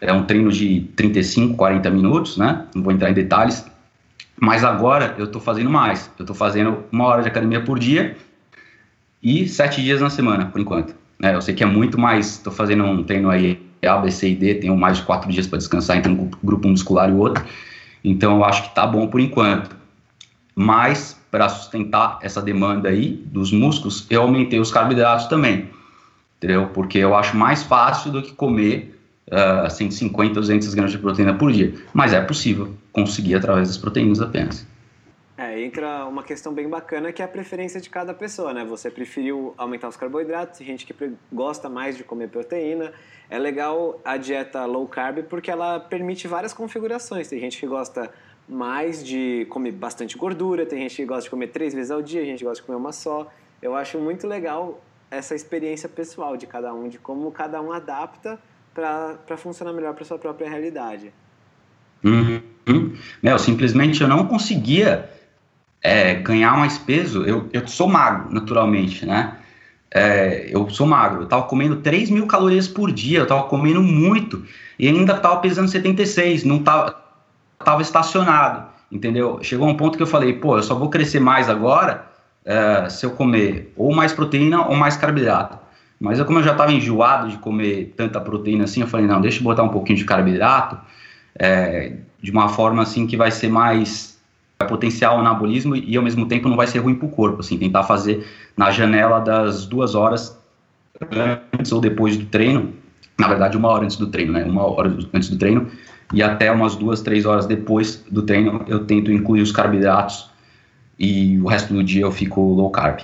É 0.00 0.12
um 0.12 0.24
treino 0.24 0.50
de 0.50 0.88
35, 0.96 1.54
40 1.54 1.88
minutos, 1.88 2.36
né? 2.36 2.66
Não 2.74 2.82
vou 2.82 2.92
entrar 2.92 3.10
em 3.10 3.14
detalhes. 3.14 3.64
Mas 4.42 4.64
agora 4.64 5.14
eu 5.18 5.26
estou 5.26 5.40
fazendo 5.40 5.70
mais. 5.70 6.10
Eu 6.18 6.24
estou 6.24 6.34
fazendo 6.34 6.82
uma 6.90 7.04
hora 7.04 7.22
de 7.22 7.28
academia 7.28 7.62
por 7.62 7.78
dia 7.78 8.16
e 9.22 9.46
sete 9.46 9.80
dias 9.80 10.00
na 10.00 10.10
semana, 10.10 10.46
por 10.46 10.60
enquanto. 10.60 10.96
Né? 11.16 11.32
Eu 11.32 11.40
sei 11.40 11.54
que 11.54 11.62
é 11.62 11.66
muito 11.66 11.96
mais, 11.96 12.38
estou 12.38 12.52
fazendo 12.52 12.82
um 12.82 13.04
treino 13.04 13.30
aí 13.30 13.64
A, 13.86 13.98
B, 13.98 14.10
C 14.10 14.30
e 14.30 14.34
D, 14.34 14.56
tenho 14.56 14.76
mais 14.76 14.96
de 14.96 15.04
quatro 15.04 15.30
dias 15.30 15.46
para 15.46 15.58
descansar 15.58 15.96
entre 15.96 16.10
um 16.10 16.28
grupo 16.42 16.66
muscular 16.66 17.08
e 17.08 17.12
o 17.12 17.18
outro, 17.18 17.44
então 18.02 18.38
eu 18.38 18.44
acho 18.44 18.62
que 18.62 18.70
está 18.70 18.84
bom 18.84 19.06
por 19.06 19.20
enquanto. 19.20 19.76
Mas, 20.56 21.16
para 21.30 21.48
sustentar 21.48 22.18
essa 22.20 22.42
demanda 22.42 22.88
aí 22.88 23.22
dos 23.26 23.52
músculos, 23.52 24.08
eu 24.10 24.22
aumentei 24.22 24.58
os 24.58 24.72
carboidratos 24.72 25.26
também, 25.26 25.70
entendeu? 26.38 26.66
Porque 26.74 26.98
eu 26.98 27.14
acho 27.14 27.36
mais 27.36 27.62
fácil 27.62 28.10
do 28.10 28.20
que 28.20 28.32
comer 28.32 29.00
uh, 29.32 29.70
150, 29.70 30.34
200 30.34 30.74
gramas 30.74 30.92
de 30.92 30.98
proteína 30.98 31.34
por 31.34 31.50
dia. 31.50 31.74
Mas 31.92 32.12
é 32.12 32.20
possível 32.20 32.74
conseguir 32.92 33.34
através 33.34 33.68
das 33.68 33.78
proteínas 33.78 34.20
apenas. 34.20 34.66
É, 35.36 35.60
entra 35.60 36.04
uma 36.04 36.22
questão 36.22 36.52
bem 36.52 36.68
bacana 36.68 37.10
que 37.10 37.22
é 37.22 37.24
a 37.24 37.28
preferência 37.28 37.80
de 37.80 37.88
cada 37.88 38.12
pessoa, 38.12 38.52
né? 38.52 38.64
Você 38.64 38.90
preferiu 38.90 39.54
aumentar 39.56 39.88
os 39.88 39.96
carboidratos, 39.96 40.58
tem 40.58 40.66
gente 40.66 40.86
que 40.86 40.94
gosta 41.32 41.68
mais 41.68 41.96
de 41.96 42.04
comer 42.04 42.28
proteína. 42.28 42.92
É 43.30 43.38
legal 43.38 43.98
a 44.04 44.18
dieta 44.18 44.64
low 44.66 44.86
carb 44.86 45.24
porque 45.24 45.50
ela 45.50 45.80
permite 45.80 46.28
várias 46.28 46.52
configurações. 46.52 47.28
Tem 47.28 47.40
gente 47.40 47.58
que 47.58 47.66
gosta 47.66 48.12
mais 48.46 49.02
de 49.02 49.46
comer 49.48 49.72
bastante 49.72 50.18
gordura, 50.18 50.66
tem 50.66 50.80
gente 50.80 50.96
que 50.96 51.04
gosta 51.06 51.24
de 51.24 51.30
comer 51.30 51.48
três 51.48 51.72
vezes 51.72 51.90
ao 51.90 52.02
dia, 52.02 52.24
gente 52.24 52.38
que 52.38 52.44
gosta 52.44 52.60
de 52.60 52.66
comer 52.66 52.78
uma 52.78 52.92
só. 52.92 53.26
Eu 53.62 53.74
acho 53.74 53.98
muito 53.98 54.26
legal 54.26 54.82
essa 55.10 55.34
experiência 55.34 55.88
pessoal 55.88 56.36
de 56.36 56.46
cada 56.46 56.74
um, 56.74 56.88
de 56.88 56.98
como 56.98 57.30
cada 57.32 57.60
um 57.62 57.72
adapta 57.72 58.38
para 58.74 59.36
funcionar 59.36 59.72
melhor 59.72 59.94
para 59.94 60.04
sua 60.04 60.18
própria 60.18 60.48
realidade. 60.48 61.12
Uhum. 62.04 62.42
Mel, 63.22 63.38
simplesmente 63.38 64.02
eu 64.02 64.08
não 64.08 64.26
conseguia 64.26 65.10
é, 65.82 66.14
ganhar 66.14 66.56
mais 66.56 66.78
peso, 66.78 67.24
eu, 67.24 67.48
eu 67.52 67.66
sou 67.66 67.88
magro, 67.88 68.32
naturalmente, 68.32 69.04
né? 69.04 69.36
É, 69.94 70.48
eu 70.48 70.68
sou 70.70 70.86
magro, 70.86 71.22
eu 71.22 71.26
tava 71.26 71.42
comendo 71.42 71.76
3 71.76 72.08
mil 72.08 72.26
calorias 72.26 72.66
por 72.66 72.90
dia, 72.90 73.18
eu 73.18 73.26
tava 73.26 73.42
comendo 73.44 73.82
muito, 73.82 74.42
e 74.78 74.88
ainda 74.88 75.18
tava 75.18 75.36
pesando 75.40 75.68
76, 75.68 76.44
não 76.44 76.62
tava, 76.62 76.96
tava 77.58 77.82
estacionado, 77.82 78.66
entendeu? 78.90 79.38
Chegou 79.42 79.68
um 79.68 79.76
ponto 79.76 79.96
que 79.96 80.02
eu 80.02 80.06
falei, 80.06 80.32
pô, 80.32 80.56
eu 80.56 80.62
só 80.62 80.74
vou 80.74 80.88
crescer 80.88 81.20
mais 81.20 81.50
agora 81.50 82.06
é, 82.44 82.88
se 82.88 83.04
eu 83.04 83.10
comer 83.10 83.72
ou 83.76 83.94
mais 83.94 84.12
proteína 84.12 84.66
ou 84.66 84.74
mais 84.74 84.96
carboidrato. 84.96 85.61
Mas 86.02 86.18
eu, 86.18 86.24
como 86.24 86.40
eu 86.40 86.42
já 86.42 86.52
tava 86.52 86.72
enjoado 86.72 87.28
de 87.28 87.38
comer 87.38 87.94
tanta 87.96 88.20
proteína 88.20 88.64
assim, 88.64 88.80
eu 88.80 88.88
falei, 88.88 89.06
não, 89.06 89.20
deixa 89.20 89.38
eu 89.38 89.44
botar 89.44 89.62
um 89.62 89.68
pouquinho 89.68 89.96
de 89.96 90.04
carboidrato, 90.04 90.76
é, 91.38 91.92
de 92.20 92.32
uma 92.32 92.48
forma 92.48 92.82
assim 92.82 93.06
que 93.06 93.16
vai 93.16 93.30
ser 93.30 93.48
mais 93.48 94.20
potencial 94.68 95.20
anabolismo 95.20 95.76
e 95.76 95.96
ao 95.96 96.02
mesmo 96.02 96.26
tempo 96.26 96.48
não 96.48 96.56
vai 96.56 96.66
ser 96.66 96.80
ruim 96.80 96.96
para 96.96 97.06
o 97.06 97.08
corpo, 97.08 97.38
assim, 97.38 97.56
tentar 97.56 97.84
fazer 97.84 98.26
na 98.56 98.72
janela 98.72 99.20
das 99.20 99.64
duas 99.64 99.94
horas 99.94 100.36
antes 101.52 101.70
ou 101.70 101.80
depois 101.80 102.16
do 102.16 102.26
treino, 102.26 102.72
na 103.16 103.28
verdade 103.28 103.56
uma 103.56 103.68
hora 103.68 103.84
antes 103.84 103.96
do 103.96 104.08
treino, 104.08 104.32
né, 104.32 104.44
uma 104.44 104.64
hora 104.64 104.96
antes 105.14 105.28
do 105.28 105.38
treino 105.38 105.68
e 106.12 106.20
até 106.20 106.50
umas 106.50 106.74
duas, 106.74 107.00
três 107.00 107.24
horas 107.24 107.46
depois 107.46 108.04
do 108.10 108.22
treino 108.22 108.64
eu 108.66 108.84
tento 108.86 109.12
incluir 109.12 109.40
os 109.40 109.52
carboidratos 109.52 110.28
e 110.98 111.38
o 111.38 111.46
resto 111.46 111.72
do 111.72 111.82
dia 111.82 112.02
eu 112.02 112.10
fico 112.10 112.40
low 112.40 112.70
carb. 112.70 113.02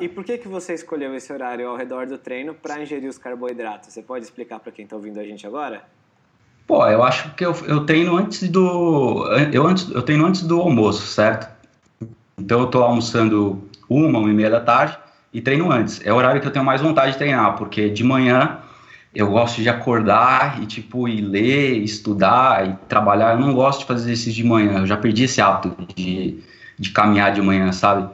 E 0.00 0.08
por 0.08 0.24
que 0.24 0.38
que 0.38 0.48
você 0.48 0.72
escolheu 0.72 1.14
esse 1.14 1.30
horário 1.32 1.68
ao 1.68 1.76
redor 1.76 2.06
do 2.06 2.16
treino 2.16 2.54
para 2.54 2.80
ingerir 2.80 3.08
os 3.08 3.18
carboidratos? 3.18 3.92
Você 3.92 4.02
pode 4.02 4.24
explicar 4.24 4.58
para 4.58 4.72
quem 4.72 4.84
está 4.84 4.96
ouvindo 4.96 5.20
a 5.20 5.24
gente 5.24 5.46
agora? 5.46 5.82
Pô, 6.66 6.86
eu 6.86 7.02
acho 7.02 7.34
que 7.34 7.44
eu, 7.44 7.54
eu 7.66 7.84
treino 7.84 8.16
antes 8.16 8.48
do 8.48 9.26
eu 9.52 9.66
antes 9.66 9.90
eu 9.90 10.02
treino 10.02 10.24
antes 10.24 10.42
do 10.42 10.60
almoço, 10.60 11.06
certo? 11.06 11.48
Então 12.38 12.60
eu 12.60 12.66
tô 12.68 12.82
almoçando 12.82 13.68
uma, 13.88 14.18
uma 14.18 14.30
e 14.30 14.32
meia 14.32 14.50
da 14.50 14.60
tarde 14.60 14.96
e 15.32 15.40
treino 15.40 15.70
antes. 15.70 16.00
É 16.06 16.12
o 16.12 16.16
horário 16.16 16.40
que 16.40 16.46
eu 16.46 16.52
tenho 16.52 16.64
mais 16.64 16.80
vontade 16.80 17.12
de 17.12 17.18
treinar, 17.18 17.56
porque 17.56 17.90
de 17.90 18.02
manhã 18.02 18.60
eu 19.14 19.28
gosto 19.28 19.60
de 19.60 19.68
acordar 19.68 20.62
e 20.62 20.66
tipo 20.66 21.08
ir 21.08 21.20
ler, 21.20 21.78
estudar 21.82 22.66
e 22.66 22.76
trabalhar. 22.88 23.32
Eu 23.32 23.40
não 23.40 23.52
gosto 23.52 23.80
de 23.80 23.86
fazer 23.86 24.04
exercício 24.04 24.32
de 24.32 24.44
manhã. 24.44 24.78
Eu 24.78 24.86
já 24.86 24.96
perdi 24.96 25.24
esse 25.24 25.40
hábito 25.40 25.76
de, 25.94 26.42
de 26.78 26.90
caminhar 26.90 27.32
de 27.32 27.42
manhã, 27.42 27.72
sabe? 27.72 28.08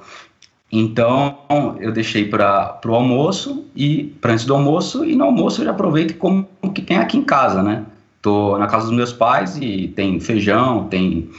Então 0.70 1.76
eu 1.80 1.92
deixei 1.92 2.28
para 2.28 2.80
o 2.84 2.94
almoço 2.94 3.64
e 3.74 4.04
para 4.20 4.32
antes 4.32 4.44
do 4.44 4.54
almoço 4.54 5.04
e 5.04 5.14
no 5.14 5.24
almoço 5.24 5.60
eu 5.60 5.66
já 5.66 5.70
aproveito 5.70 6.16
como 6.18 6.48
que 6.74 6.82
tem 6.82 6.98
aqui 6.98 7.16
em 7.16 7.22
casa, 7.22 7.62
né? 7.62 7.84
Tô 8.20 8.58
na 8.58 8.66
casa 8.66 8.86
dos 8.86 8.96
meus 8.96 9.12
pais 9.12 9.56
e 9.56 9.88
tem 9.94 10.18
feijão, 10.18 10.88
tem, 10.88 11.30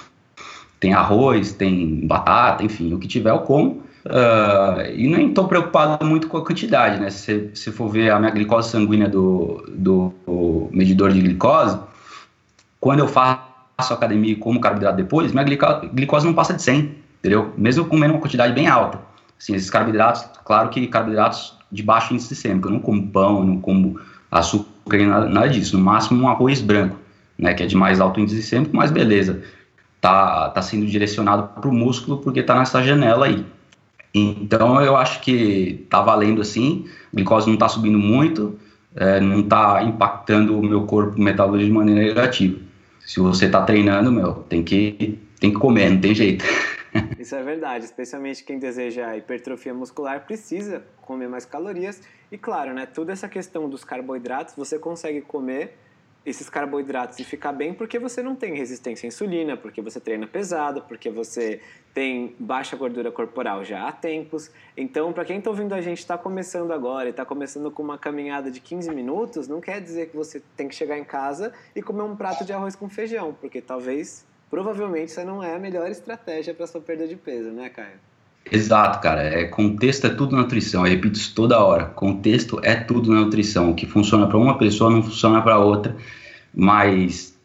tem 0.79 0.93
arroz, 0.93 1.51
tem 1.51 2.07
batata, 2.07 2.63
enfim, 2.63 2.93
o 2.93 2.99
que 2.99 3.07
tiver 3.07 3.31
eu 3.31 3.39
como. 3.39 3.83
Uh, 4.05 4.89
e 4.95 5.05
nem 5.05 5.27
estou 5.27 5.49
preocupado 5.49 6.05
muito 6.05 6.29
com 6.29 6.37
a 6.37 6.45
quantidade, 6.45 6.97
né? 6.97 7.09
Se 7.09 7.51
você 7.53 7.73
for 7.73 7.89
ver 7.89 8.09
a 8.09 8.17
minha 8.17 8.31
glicose 8.31 8.69
sanguínea 8.69 9.09
do, 9.09 9.65
do, 9.67 10.13
do, 10.25 10.69
medidor 10.71 11.11
de 11.11 11.19
glicose, 11.19 11.77
quando 12.79 12.99
eu 12.99 13.07
faço 13.09 13.41
academia 13.91 14.31
e 14.31 14.35
como 14.37 14.61
carboidrato 14.61 14.95
depois, 14.95 15.33
minha 15.33 15.43
glicose 15.43 16.25
não 16.25 16.33
passa 16.33 16.53
de 16.53 16.61
100, 16.61 16.95
entendeu? 17.19 17.51
Mesmo 17.57 17.83
comendo 17.83 18.13
uma 18.13 18.21
quantidade 18.21 18.53
bem 18.53 18.67
alta. 18.67 18.99
Assim, 19.39 19.55
esses 19.55 19.69
carboidratos, 19.69 20.25
claro 20.43 20.69
que 20.69 20.87
carboidratos 20.87 21.55
de 21.71 21.83
baixo 21.83 22.13
índice 22.13 22.29
glicêmico, 22.29 22.67
eu 22.67 22.73
não 22.73 22.79
como 22.79 23.07
pão, 23.07 23.43
não 23.43 23.59
como 23.59 23.99
açúcar, 24.31 24.97
nada, 25.05 25.29
nada 25.29 25.49
disso. 25.49 25.77
No 25.77 25.83
máximo 25.83 26.23
um 26.23 26.27
arroz 26.27 26.61
branco, 26.61 26.97
né, 27.37 27.53
que 27.53 27.63
é 27.63 27.65
de 27.65 27.75
mais 27.75 27.99
alto 27.99 28.19
índice 28.19 28.37
glicêmico, 28.37 28.75
mas 28.75 28.91
beleza. 28.91 29.41
Tá, 29.99 30.49
tá 30.49 30.61
sendo 30.61 30.85
direcionado 30.85 31.49
para 31.59 31.69
o 31.69 31.73
músculo 31.73 32.19
porque 32.19 32.43
tá 32.43 32.57
nessa 32.57 32.83
janela 32.83 33.25
aí. 33.25 33.45
Então 34.13 34.81
eu 34.81 34.95
acho 34.95 35.21
que 35.21 35.85
tá 35.89 36.01
valendo 36.01 36.41
assim, 36.41 36.85
a 37.11 37.15
glicose 37.15 37.47
não 37.47 37.55
está 37.55 37.67
subindo 37.67 37.97
muito, 37.97 38.57
é, 38.95 39.19
não 39.19 39.41
está 39.41 39.83
impactando 39.83 40.57
o 40.57 40.65
meu 40.65 40.83
corpo 40.83 41.19
metabolismo 41.19 41.71
de 41.71 41.77
maneira 41.77 42.13
negativa. 42.13 42.57
Se 43.05 43.19
você 43.19 43.45
está 43.45 43.61
treinando, 43.61 44.11
meu, 44.11 44.33
tem 44.49 44.63
que, 44.63 45.17
tem 45.39 45.51
que 45.51 45.57
comer, 45.57 45.91
não 45.91 45.99
tem 45.99 46.13
jeito. 46.13 46.43
Isso 47.19 47.35
é 47.35 47.43
verdade, 47.43 47.85
especialmente 47.85 48.43
quem 48.43 48.59
deseja 48.59 49.15
hipertrofia 49.15 49.73
muscular 49.73 50.25
precisa 50.25 50.83
comer 51.01 51.27
mais 51.27 51.45
calorias. 51.45 52.01
E 52.31 52.37
claro, 52.37 52.73
né, 52.73 52.85
toda 52.85 53.11
essa 53.11 53.27
questão 53.27 53.69
dos 53.69 53.83
carboidratos 53.83 54.55
você 54.55 54.77
consegue 54.77 55.21
comer 55.21 55.77
esses 56.27 56.49
carboidratos 56.49 57.17
e 57.19 57.23
ficar 57.23 57.53
bem 57.53 57.73
porque 57.73 57.97
você 57.97 58.21
não 58.21 58.35
tem 58.35 58.53
resistência 58.53 59.07
à 59.07 59.07
insulina, 59.07 59.55
porque 59.55 59.81
você 59.81 59.97
treina 59.97 60.27
pesado, 60.27 60.81
porque 60.81 61.09
você 61.09 61.61
tem 61.93 62.35
baixa 62.37 62.75
gordura 62.75 63.09
corporal 63.09 63.63
já 63.63 63.87
há 63.87 63.93
tempos. 63.93 64.51
Então, 64.75 65.13
para 65.13 65.23
quem 65.23 65.37
está 65.37 65.49
ouvindo 65.49 65.73
a 65.73 65.79
gente 65.79 65.99
está 65.99 66.17
começando 66.17 66.73
agora 66.73 67.07
e 67.07 67.11
está 67.11 67.23
começando 67.23 67.71
com 67.71 67.81
uma 67.81 67.97
caminhada 67.97 68.51
de 68.51 68.59
15 68.59 68.93
minutos, 68.93 69.47
não 69.47 69.61
quer 69.61 69.79
dizer 69.79 70.09
que 70.09 70.17
você 70.17 70.41
tem 70.57 70.67
que 70.67 70.75
chegar 70.75 70.97
em 70.97 71.05
casa 71.05 71.53
e 71.73 71.81
comer 71.81 72.03
um 72.03 72.15
prato 72.15 72.43
de 72.43 72.51
arroz 72.51 72.75
com 72.75 72.89
feijão, 72.89 73.33
porque 73.39 73.61
talvez 73.61 74.25
provavelmente 74.49 75.09
isso 75.09 75.23
não 75.25 75.43
é 75.43 75.55
a 75.55 75.59
melhor 75.59 75.89
estratégia 75.89 76.53
para 76.53 76.67
sua 76.67 76.81
perda 76.81 77.07
de 77.07 77.15
peso, 77.15 77.49
né, 77.49 77.69
Caio? 77.69 77.99
Exato, 78.51 78.99
cara. 78.99 79.23
É, 79.23 79.45
contexto 79.45 80.07
é 80.07 80.09
tudo 80.09 80.35
na 80.35 80.43
nutrição. 80.43 80.85
Eu 80.85 80.91
repito 80.91 81.17
isso 81.17 81.33
toda 81.35 81.59
hora. 81.59 81.85
Contexto 81.85 82.59
é 82.63 82.75
tudo 82.75 83.11
na 83.11 83.21
nutrição. 83.21 83.71
O 83.71 83.75
que 83.75 83.85
funciona 83.85 84.25
para 84.27 84.37
uma 84.37 84.57
pessoa 84.57 84.89
não 84.89 85.03
funciona 85.03 85.41
para 85.41 85.59
outra. 85.59 85.95
Mas 86.55 87.37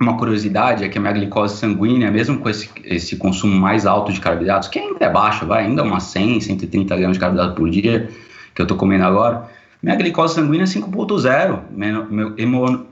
uma 0.00 0.16
curiosidade 0.16 0.82
é 0.82 0.88
que 0.88 0.96
a 0.96 1.00
minha 1.00 1.12
glicose 1.12 1.56
sanguínea, 1.56 2.10
mesmo 2.10 2.38
com 2.38 2.48
esse, 2.48 2.70
esse 2.84 3.16
consumo 3.16 3.54
mais 3.54 3.84
alto 3.84 4.12
de 4.12 4.20
carboidratos, 4.20 4.68
que 4.68 4.78
ainda 4.78 5.04
é 5.04 5.10
baixo, 5.10 5.46
vai, 5.46 5.66
ainda 5.66 5.82
é 5.82 5.84
umas 5.84 6.04
100, 6.04 6.40
130 6.40 6.96
gramas 6.96 7.16
de 7.16 7.20
carboidrato 7.20 7.54
por 7.54 7.68
dia, 7.68 8.08
que 8.54 8.62
eu 8.62 8.64
estou 8.64 8.78
comendo 8.78 9.04
agora, 9.04 9.48
minha 9.82 9.96
glicose 9.96 10.34
sanguínea 10.34 10.64
é 10.64 10.66
5.0, 10.66 11.60
meu 11.70 12.34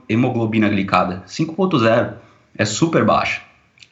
hemoglobina 0.07 0.69
glicada, 0.69 1.23
5.0, 1.27 2.13
é 2.55 2.65
super 2.65 3.03
baixa. 3.03 3.48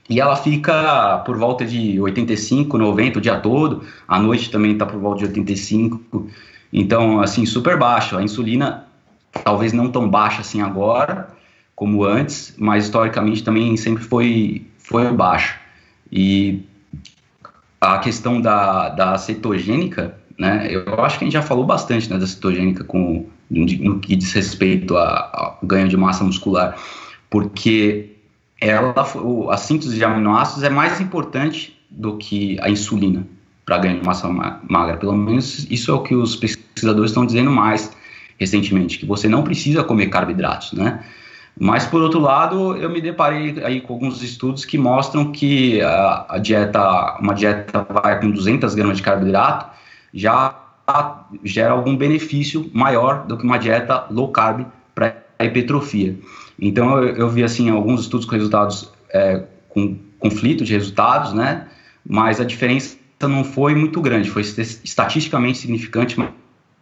E 0.10 0.22
ela 0.22 0.36
fica 0.36 1.20
por 1.26 1.38
volta 1.38 1.66
de 1.66 2.00
85, 2.00 2.78
90 2.78 3.20
o 3.20 3.22
dia 3.22 3.38
todo. 3.40 3.84
À 4.08 4.20
noite 4.20 4.50
também 4.50 4.72
está 4.74 4.86
por 4.86 5.00
volta 5.00 5.20
de 5.20 5.26
85. 5.26 6.30
Então, 6.72 7.20
assim, 7.20 7.46
super 7.46 7.78
baixo. 7.78 8.18
A 8.18 8.24
insulina, 8.24 8.86
talvez 9.44 9.74
não 9.74 9.92
tão 9.92 10.10
baixa 10.10 10.42
assim 10.42 10.62
agora, 10.62 11.28
como 11.76 12.04
antes, 12.04 12.56
mas 12.58 12.86
historicamente 12.86 13.44
também 13.44 13.76
sempre 13.76 14.04
foi, 14.04 14.66
foi 14.78 15.12
baixa. 15.12 15.60
E 16.12 16.64
a 17.82 18.00
questão 18.00 18.40
da, 18.40 18.90
da 18.90 19.18
cetogênica, 19.18 20.18
né, 20.40 20.68
eu 20.72 21.04
acho 21.04 21.18
que 21.18 21.26
a 21.26 21.28
gente 21.28 21.34
já 21.34 21.42
falou 21.42 21.66
bastante 21.66 22.10
né, 22.10 22.18
da 22.18 22.26
cetogênica 22.26 22.84
com, 22.84 23.28
no 23.50 24.00
que 24.00 24.16
diz 24.16 24.32
respeito 24.34 24.96
ao 24.98 25.60
ganho 25.62 25.88
de 25.88 25.98
massa 25.98 26.24
muscular, 26.24 26.78
porque 27.30 28.17
ela, 28.60 28.94
a 29.52 29.58
síntese 29.58 29.96
de 29.96 30.04
aminoácidos 30.04 30.64
é 30.64 30.70
mais 30.70 31.00
importante 31.00 31.78
do 31.90 32.18
que 32.18 32.60
a 32.62 32.70
insulina 32.70 33.26
para 33.66 33.78
ganho 33.78 34.00
de 34.00 34.06
massa 34.06 34.28
magra. 34.30 34.98
Pelo 34.98 35.16
menos 35.16 35.68
isso 35.70 35.92
é 35.92 35.94
o 35.94 36.02
que 36.02 36.16
os 36.16 36.36
pesquisadores 36.36 37.12
estão 37.12 37.26
dizendo 37.26 37.52
mais 37.52 37.92
recentemente, 38.40 39.00
que 39.00 39.06
você 39.06 39.28
não 39.28 39.44
precisa 39.44 39.84
comer 39.84 40.08
carboidratos, 40.08 40.74
né? 40.74 41.04
Mas 41.60 41.86
por 41.86 42.02
outro 42.02 42.20
lado, 42.20 42.78
eu 42.78 42.88
me 42.88 43.02
deparei 43.02 43.56
aí 43.64 43.82
com 43.82 43.94
alguns 43.94 44.22
estudos 44.22 44.64
que 44.64 44.78
mostram 44.78 45.32
que 45.32 45.82
a, 45.82 46.26
a 46.30 46.38
dieta, 46.38 47.18
uma 47.20 47.34
dieta 47.34 47.86
vai 47.90 48.20
com 48.20 48.30
200 48.30 48.76
gramas 48.76 48.98
de 48.98 49.04
carboidrato 49.04 49.76
já 50.14 50.56
gera 51.44 51.72
algum 51.72 51.96
benefício 51.96 52.70
maior 52.74 53.26
do 53.26 53.38
que 53.38 53.44
uma 53.44 53.58
dieta 53.58 54.06
low 54.10 54.32
carb 54.32 54.66
para 54.96 55.27
hipertrofia. 55.46 56.18
Então 56.60 57.04
eu, 57.04 57.16
eu, 57.16 57.30
vi 57.30 57.44
assim 57.44 57.70
alguns 57.70 58.02
estudos 58.02 58.26
com 58.26 58.34
resultados 58.34 58.92
é, 59.14 59.44
com 59.70 59.98
conflito 60.20 60.64
de 60.64 60.74
resultados, 60.74 61.34
né? 61.34 61.68
Mas 62.08 62.40
a 62.40 62.44
diferença 62.44 62.98
não 63.22 63.44
foi 63.44 63.76
muito 63.76 64.02
grande, 64.02 64.30
foi 64.30 64.42
estatisticamente 64.42 65.58
significante, 65.58 66.16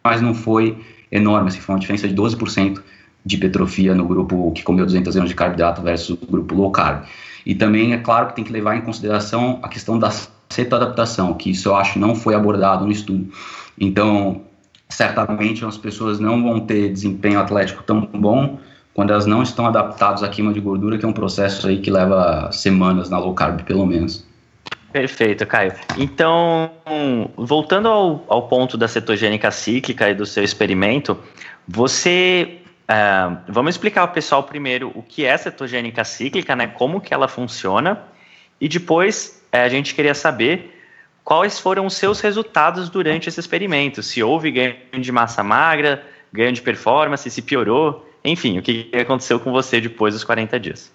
mas 0.03 0.21
não 0.21 0.33
foi 0.33 0.77
enorme, 1.11 1.47
assim, 1.47 1.59
foi 1.59 1.75
uma 1.75 1.79
diferença 1.79 2.07
de 2.07 2.15
12% 2.15 2.81
de 3.25 3.35
hipertrofia 3.35 3.95
no 3.95 4.05
grupo 4.05 4.51
que 4.51 4.61
comeu 4.61 4.85
200 4.85 5.13
gramas 5.13 5.29
de 5.29 5.35
carboidrato 5.35 5.81
versus 5.81 6.09
o 6.21 6.25
grupo 6.27 6.53
low 6.53 6.71
carb. 6.71 7.05
E 7.45 7.55
também 7.55 7.93
é 7.93 7.97
claro 7.97 8.27
que 8.27 8.35
tem 8.35 8.43
que 8.43 8.51
levar 8.51 8.75
em 8.75 8.81
consideração 8.81 9.59
a 9.63 9.69
questão 9.69 9.97
da 9.97 10.11
cetoadaptação, 10.49 11.33
que 11.33 11.49
isso 11.51 11.69
eu 11.69 11.75
acho 11.75 11.97
não 11.97 12.15
foi 12.15 12.35
abordado 12.35 12.85
no 12.85 12.91
estudo. 12.91 13.27
Então, 13.79 14.41
certamente 14.89 15.65
as 15.65 15.77
pessoas 15.77 16.19
não 16.19 16.41
vão 16.41 16.59
ter 16.59 16.91
desempenho 16.91 17.39
atlético 17.39 17.83
tão 17.83 18.01
bom 18.01 18.59
quando 18.93 19.11
elas 19.11 19.25
não 19.25 19.43
estão 19.43 19.65
adaptadas 19.65 20.23
à 20.23 20.29
queima 20.29 20.53
de 20.53 20.59
gordura, 20.59 20.97
que 20.97 21.05
é 21.05 21.07
um 21.07 21.13
processo 21.13 21.67
aí 21.67 21.79
que 21.79 21.91
leva 21.91 22.49
semanas 22.51 23.09
na 23.09 23.19
low 23.19 23.33
carb, 23.33 23.61
pelo 23.63 23.85
menos. 23.85 24.25
Perfeito, 24.93 25.45
Caio. 25.45 25.73
Então, 25.97 26.71
voltando 27.35 27.89
ao, 27.89 28.23
ao 28.29 28.47
ponto 28.47 28.77
da 28.77 28.87
cetogênica 28.87 29.51
cíclica 29.51 30.09
e 30.09 30.13
do 30.13 30.25
seu 30.25 30.43
experimento, 30.43 31.17
você 31.67 32.59
Uh, 32.85 33.37
vamos 33.47 33.73
explicar 33.73 34.01
ao 34.01 34.09
pessoal 34.09 34.43
primeiro 34.43 34.91
o 34.93 35.01
que 35.01 35.25
é 35.25 35.35
cetogênica 35.35 36.03
cíclica, 36.03 36.55
né? 36.55 36.67
Como 36.67 37.01
que 37.01 37.15
ela 37.15 37.27
funciona 37.27 37.99
e 38.61 38.69
depois 38.69 39.41
uh, 39.51 39.57
a 39.57 39.69
gente 39.69 39.95
queria 39.95 40.13
saber 40.13 40.74
quais 41.25 41.59
foram 41.59 41.87
os 41.87 41.95
seus 41.95 42.21
resultados 42.21 42.87
durante 42.87 43.27
esse 43.27 43.39
experimento. 43.39 44.03
Se 44.03 44.21
houve 44.21 44.51
ganho 44.51 44.75
de 45.01 45.11
massa 45.11 45.43
magra, 45.43 46.03
ganho 46.31 46.53
de 46.53 46.61
performance, 46.61 47.29
se 47.29 47.41
piorou, 47.41 48.07
enfim, 48.23 48.59
o 48.59 48.61
que 48.61 48.89
aconteceu 48.93 49.39
com 49.39 49.51
você 49.51 49.81
depois 49.81 50.13
dos 50.13 50.23
40 50.23 50.59
dias. 50.59 50.93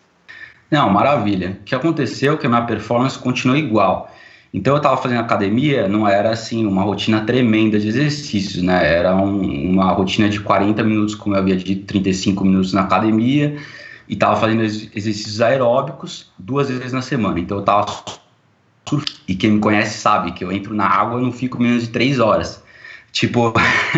Não, 0.71 0.88
maravilha. 0.88 1.59
O 1.61 1.64
que 1.64 1.75
aconteceu 1.75 2.35
é 2.35 2.37
que 2.37 2.47
a 2.47 2.49
minha 2.49 2.62
performance 2.62 3.19
continuou 3.19 3.59
igual. 3.59 4.14
Então 4.55 4.75
eu 4.75 4.79
estava 4.79 4.97
fazendo 4.97 5.21
academia, 5.21 5.88
não 5.88 6.09
era 6.09 6.31
assim 6.31 6.64
uma 6.64 6.83
rotina 6.83 7.25
tremenda 7.25 7.79
de 7.79 7.88
exercícios, 7.88 8.62
né? 8.62 8.99
Era 8.99 9.14
um, 9.16 9.71
uma 9.73 9.93
rotina 9.93 10.29
de 10.29 10.40
40 10.40 10.83
minutos, 10.85 11.14
como 11.14 11.35
eu 11.35 11.40
havia 11.40 11.57
dito, 11.57 11.87
35 11.87 12.45
minutos 12.45 12.73
na 12.73 12.83
academia 12.83 13.57
e 14.09 14.14
estava 14.14 14.37
fazendo 14.37 14.62
exercícios 14.62 15.40
aeróbicos 15.40 16.33
duas 16.38 16.69
vezes 16.69 16.93
na 16.93 17.03
semana. 17.03 17.38
Então 17.38 17.59
eu 17.59 17.61
estava 17.61 17.87
e 19.29 19.35
quem 19.35 19.53
me 19.53 19.61
conhece 19.61 19.99
sabe 19.99 20.33
que 20.33 20.45
eu 20.45 20.51
entro 20.51 20.75
na 20.75 20.87
água 20.87 21.21
e 21.21 21.23
não 21.23 21.33
fico 21.33 21.62
menos 21.62 21.85
de 21.85 21.90
três 21.90 22.19
horas. 22.19 22.62
Tipo, 23.12 23.53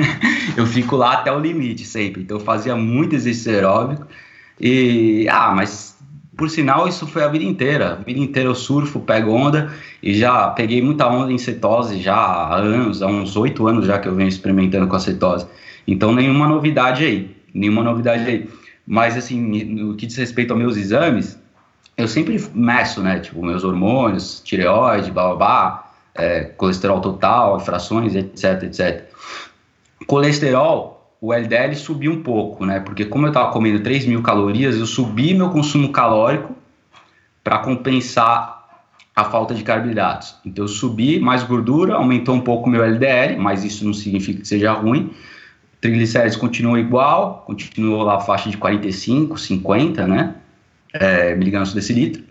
eu 0.56 0.66
fico 0.66 0.96
lá 0.96 1.14
até 1.14 1.32
o 1.32 1.38
limite 1.38 1.84
sempre. 1.84 2.22
Então 2.22 2.38
eu 2.38 2.44
fazia 2.44 2.76
muito 2.76 3.14
exercício 3.14 3.52
aeróbico 3.52 4.06
e 4.60 5.26
ah, 5.30 5.52
mas 5.54 5.96
por 6.36 6.50
sinal 6.50 6.88
isso 6.88 7.06
foi 7.06 7.22
a 7.22 7.28
vida 7.28 7.44
inteira. 7.44 7.92
A 7.92 7.96
vida 7.96 8.20
inteira 8.20 8.48
eu 8.48 8.54
surfo, 8.54 9.00
pego 9.00 9.32
onda 9.32 9.72
e 10.02 10.14
já 10.14 10.48
peguei 10.50 10.82
muita 10.82 11.06
onda 11.08 11.32
em 11.32 11.38
cetose 11.38 12.00
já 12.00 12.14
há 12.14 12.56
anos, 12.56 13.02
há 13.02 13.06
uns 13.06 13.36
oito 13.36 13.66
anos 13.66 13.86
já 13.86 13.98
que 13.98 14.08
eu 14.08 14.14
venho 14.14 14.28
experimentando 14.28 14.86
com 14.86 14.96
a 14.96 15.00
cetose. 15.00 15.46
Então 15.86 16.12
nenhuma 16.12 16.46
novidade 16.46 17.04
aí, 17.04 17.34
nenhuma 17.54 17.82
novidade 17.82 18.24
aí. 18.24 18.48
Mas, 18.86 19.16
assim, 19.16 19.40
no 19.64 19.94
que 19.94 20.06
diz 20.06 20.16
respeito 20.16 20.52
aos 20.52 20.60
meus 20.60 20.76
exames, 20.76 21.38
eu 21.96 22.08
sempre 22.08 22.42
meço, 22.54 23.02
né? 23.02 23.20
Tipo, 23.20 23.44
meus 23.44 23.64
hormônios, 23.64 24.40
tireoide, 24.40 25.10
babá, 25.10 25.90
é, 26.14 26.44
colesterol 26.44 27.00
total, 27.00 27.60
frações, 27.60 28.14
etc, 28.14 28.62
etc. 28.64 29.04
Colesterol, 30.06 31.16
o 31.20 31.32
LDL 31.32 31.74
subiu 31.74 32.12
um 32.12 32.22
pouco, 32.22 32.64
né? 32.66 32.80
Porque 32.80 33.04
como 33.04 33.26
eu 33.26 33.28
estava 33.28 33.52
comendo 33.52 33.80
3 33.80 34.06
mil 34.06 34.22
calorias, 34.22 34.76
eu 34.76 34.86
subi 34.86 35.34
meu 35.34 35.50
consumo 35.50 35.92
calórico 35.92 36.54
para 37.44 37.58
compensar 37.58 38.60
a 39.14 39.24
falta 39.24 39.54
de 39.54 39.62
carboidratos. 39.62 40.36
Então 40.44 40.64
eu 40.64 40.68
subi 40.68 41.20
mais 41.20 41.42
gordura, 41.42 41.94
aumentou 41.94 42.34
um 42.34 42.40
pouco 42.40 42.68
meu 42.68 42.82
LDL, 42.82 43.36
mas 43.38 43.62
isso 43.64 43.84
não 43.84 43.92
significa 43.92 44.40
que 44.40 44.48
seja 44.48 44.72
ruim 44.72 45.12
triglicérides 45.82 46.36
continuou 46.36 46.78
igual, 46.78 47.42
continuou 47.44 48.04
lá 48.04 48.14
a 48.14 48.20
faixa 48.20 48.48
de 48.48 48.56
45, 48.56 49.36
50, 49.36 50.06
né? 50.06 50.36
É, 50.92 51.34
miligramas 51.34 51.70
por 51.70 51.76
decilitro. 51.76 52.22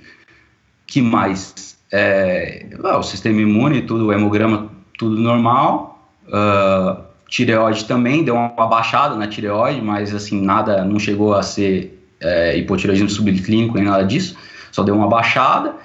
Que 0.85 1.01
mais? 1.01 1.77
É, 1.91 2.65
o 2.81 3.03
sistema 3.03 3.41
imune, 3.41 3.81
tudo, 3.81 4.07
o 4.07 4.13
hemograma, 4.13 4.69
tudo 4.97 5.17
normal. 5.17 6.09
Uh, 6.27 7.01
tireoide 7.27 7.85
também, 7.85 8.23
deu 8.23 8.35
uma 8.35 8.67
baixada 8.67 9.15
na 9.15 9.25
tireoide, 9.25 9.81
mas 9.81 10.13
assim, 10.13 10.41
nada, 10.41 10.83
não 10.83 10.99
chegou 10.99 11.33
a 11.33 11.41
ser 11.41 11.97
é, 12.19 12.57
hipotireoidismo 12.57 13.09
subclínico 13.09 13.75
nem 13.75 13.85
nada 13.85 14.03
disso, 14.03 14.37
só 14.71 14.83
deu 14.83 14.95
uma 14.95 15.07
baixada. 15.07 15.75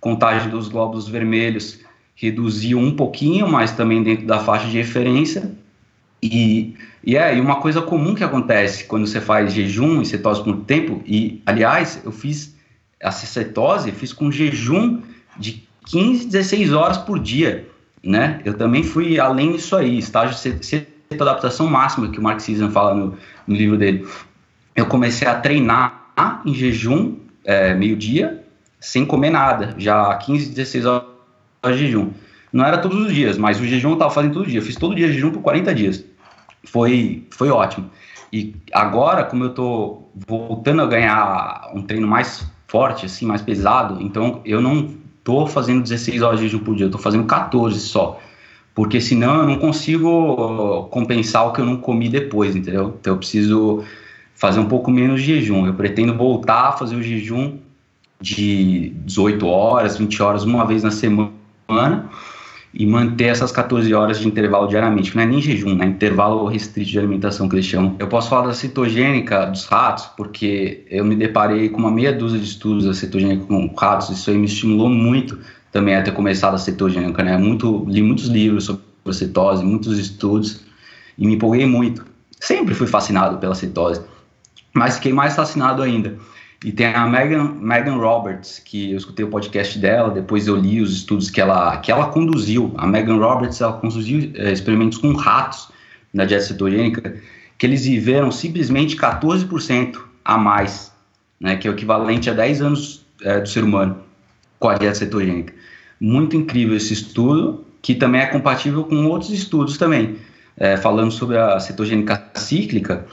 Contagem 0.00 0.50
dos 0.50 0.68
glóbulos 0.68 1.08
vermelhos 1.08 1.80
reduziu 2.14 2.78
um 2.78 2.94
pouquinho, 2.94 3.48
mas 3.48 3.72
também 3.72 4.02
dentro 4.02 4.26
da 4.26 4.40
faixa 4.40 4.66
de 4.66 4.76
referência. 4.76 5.50
E, 6.22 6.74
e 7.04 7.16
é, 7.16 7.36
e 7.36 7.40
uma 7.40 7.56
coisa 7.56 7.82
comum 7.82 8.14
que 8.14 8.24
acontece 8.24 8.84
quando 8.84 9.06
você 9.06 9.20
faz 9.20 9.52
jejum 9.52 10.00
e 10.00 10.06
cetose 10.06 10.42
por 10.42 10.56
tempo, 10.64 11.02
e 11.06 11.42
aliás, 11.46 12.00
eu 12.04 12.10
fiz 12.10 12.56
a 13.02 13.10
cetose, 13.10 13.92
fiz 13.92 14.12
com 14.12 14.30
jejum 14.30 15.02
de 15.38 15.66
15, 15.86 16.26
16 16.26 16.72
horas 16.72 16.98
por 16.98 17.18
dia, 17.18 17.68
né? 18.02 18.40
Eu 18.44 18.54
também 18.54 18.82
fui 18.82 19.20
além 19.20 19.52
disso 19.52 19.76
aí, 19.76 19.98
estágio 19.98 20.36
de 20.60 20.86
adaptação 21.20 21.66
máxima 21.68 22.10
que 22.10 22.18
o 22.18 22.22
Marxismo 22.22 22.70
fala 22.70 22.94
no, 22.94 23.16
no 23.46 23.54
livro 23.54 23.76
dele. 23.76 24.06
Eu 24.74 24.86
comecei 24.86 25.28
a 25.28 25.34
treinar 25.34 26.12
em 26.44 26.54
jejum, 26.54 27.16
é, 27.44 27.74
meio-dia, 27.74 28.44
sem 28.80 29.04
comer 29.04 29.30
nada, 29.30 29.74
já 29.78 30.14
15, 30.14 30.50
16 30.50 30.86
horas 30.86 31.06
de 31.66 31.78
jejum. 31.78 32.10
Não 32.56 32.64
era 32.64 32.78
todos 32.78 32.98
os 32.98 33.12
dias, 33.12 33.36
mas 33.36 33.60
o 33.60 33.66
jejum 33.66 33.90
eu 33.90 33.92
estava 33.92 34.10
fazendo 34.10 34.32
todo 34.32 34.46
dia. 34.46 34.60
Eu 34.60 34.62
fiz 34.62 34.76
todo 34.76 34.94
dia 34.94 35.12
jejum 35.12 35.30
por 35.30 35.42
40 35.42 35.74
dias. 35.74 36.02
Foi, 36.64 37.26
foi 37.30 37.50
ótimo. 37.50 37.90
E 38.32 38.56
agora, 38.72 39.24
como 39.24 39.44
eu 39.44 39.50
estou 39.50 40.10
voltando 40.26 40.80
a 40.80 40.86
ganhar 40.86 41.70
um 41.74 41.82
treino 41.82 42.08
mais 42.08 42.46
forte, 42.66 43.04
assim, 43.04 43.26
mais 43.26 43.42
pesado, 43.42 44.00
então 44.00 44.40
eu 44.42 44.62
não 44.62 44.88
estou 45.18 45.46
fazendo 45.46 45.82
16 45.82 46.22
horas 46.22 46.40
de 46.40 46.48
jejum 46.48 46.64
por 46.64 46.74
dia, 46.74 46.84
eu 46.84 46.88
estou 46.88 47.00
fazendo 47.00 47.24
14 47.24 47.78
só. 47.78 48.18
Porque 48.74 49.02
senão 49.02 49.42
eu 49.42 49.46
não 49.46 49.58
consigo 49.58 50.88
compensar 50.90 51.46
o 51.46 51.52
que 51.52 51.60
eu 51.60 51.66
não 51.66 51.76
comi 51.76 52.08
depois, 52.08 52.56
entendeu? 52.56 52.96
Então 52.98 53.12
eu 53.12 53.18
preciso 53.18 53.84
fazer 54.34 54.60
um 54.60 54.66
pouco 54.66 54.90
menos 54.90 55.20
de 55.20 55.26
jejum. 55.26 55.66
Eu 55.66 55.74
pretendo 55.74 56.14
voltar 56.14 56.68
a 56.68 56.72
fazer 56.72 56.96
o 56.96 57.02
jejum 57.02 57.58
de 58.18 58.94
18 59.04 59.46
horas, 59.46 59.98
20 59.98 60.22
horas, 60.22 60.42
uma 60.42 60.64
vez 60.64 60.82
na 60.82 60.90
semana 60.90 62.08
e 62.78 62.84
manter 62.84 63.24
essas 63.24 63.50
14 63.50 63.92
horas 63.94 64.18
de 64.18 64.28
intervalo 64.28 64.68
diariamente, 64.68 65.10
que 65.10 65.16
não 65.16 65.24
é 65.24 65.26
nem 65.26 65.40
jejum, 65.40 65.74
né? 65.74 65.86
Intervalo 65.86 66.46
restrito 66.46 66.90
de 66.90 66.98
alimentação 66.98 67.48
que 67.48 67.54
eles 67.54 67.64
chamam. 67.64 67.96
Eu 67.98 68.06
posso 68.06 68.28
falar 68.28 68.48
da 68.48 68.52
cetogênica 68.52 69.46
dos 69.46 69.64
ratos, 69.64 70.04
porque 70.14 70.84
eu 70.90 71.02
me 71.02 71.16
deparei 71.16 71.70
com 71.70 71.78
uma 71.78 71.90
meia 71.90 72.12
dúzia 72.12 72.38
de 72.38 72.44
estudos 72.44 72.84
da 72.84 72.92
cetogênica 72.92 73.46
com 73.46 73.66
ratos, 73.74 74.10
isso 74.10 74.30
aí 74.30 74.36
me 74.36 74.44
estimulou 74.44 74.90
muito 74.90 75.38
também 75.72 75.96
a 75.96 76.02
ter 76.02 76.12
começado 76.12 76.54
a 76.54 76.58
cetogênica, 76.58 77.22
né? 77.22 77.38
Muito, 77.38 77.86
li 77.88 78.02
muitos 78.02 78.26
livros 78.26 78.64
sobre 78.64 78.82
cetose, 79.12 79.64
muitos 79.64 79.98
estudos, 79.98 80.60
e 81.16 81.26
me 81.26 81.34
empolguei 81.34 81.64
muito. 81.64 82.04
Sempre 82.38 82.74
fui 82.74 82.86
fascinado 82.86 83.38
pela 83.38 83.54
cetose, 83.54 84.02
mas 84.74 84.96
fiquei 84.96 85.14
mais 85.14 85.34
fascinado 85.34 85.82
ainda 85.82 86.18
e 86.64 86.72
tem 86.72 86.86
a 86.86 87.06
Megan, 87.06 87.54
Megan 87.60 87.96
Roberts, 87.96 88.60
que 88.64 88.92
eu 88.92 88.96
escutei 88.96 89.24
o 89.24 89.28
podcast 89.28 89.78
dela, 89.78 90.10
depois 90.10 90.46
eu 90.46 90.56
li 90.56 90.80
os 90.80 90.92
estudos 90.94 91.28
que 91.28 91.40
ela, 91.40 91.76
que 91.78 91.92
ela 91.92 92.06
conduziu. 92.06 92.72
A 92.78 92.86
Megan 92.86 93.18
Roberts, 93.18 93.60
ela 93.60 93.74
conduziu 93.74 94.32
é, 94.34 94.52
experimentos 94.52 94.98
com 94.98 95.12
ratos 95.12 95.68
na 96.12 96.24
dieta 96.24 96.44
cetogênica, 96.44 97.16
que 97.58 97.66
eles 97.66 97.84
viveram 97.84 98.30
simplesmente 98.30 98.96
14% 98.96 100.00
a 100.24 100.38
mais, 100.38 100.92
né, 101.38 101.56
que 101.56 101.68
é 101.68 101.70
o 101.70 101.74
equivalente 101.74 102.30
a 102.30 102.32
10 102.32 102.62
anos 102.62 103.06
é, 103.22 103.40
do 103.40 103.48
ser 103.48 103.62
humano 103.62 103.98
com 104.58 104.68
a 104.68 104.74
dieta 104.74 104.94
cetogênica. 104.94 105.52
Muito 106.00 106.36
incrível 106.36 106.76
esse 106.76 106.94
estudo, 106.94 107.64
que 107.82 107.94
também 107.94 108.22
é 108.22 108.26
compatível 108.26 108.84
com 108.84 109.06
outros 109.06 109.30
estudos 109.30 109.76
também. 109.76 110.16
É, 110.56 110.76
falando 110.78 111.10
sobre 111.10 111.36
a 111.36 111.60
cetogênica 111.60 112.30
cíclica, 112.34 113.06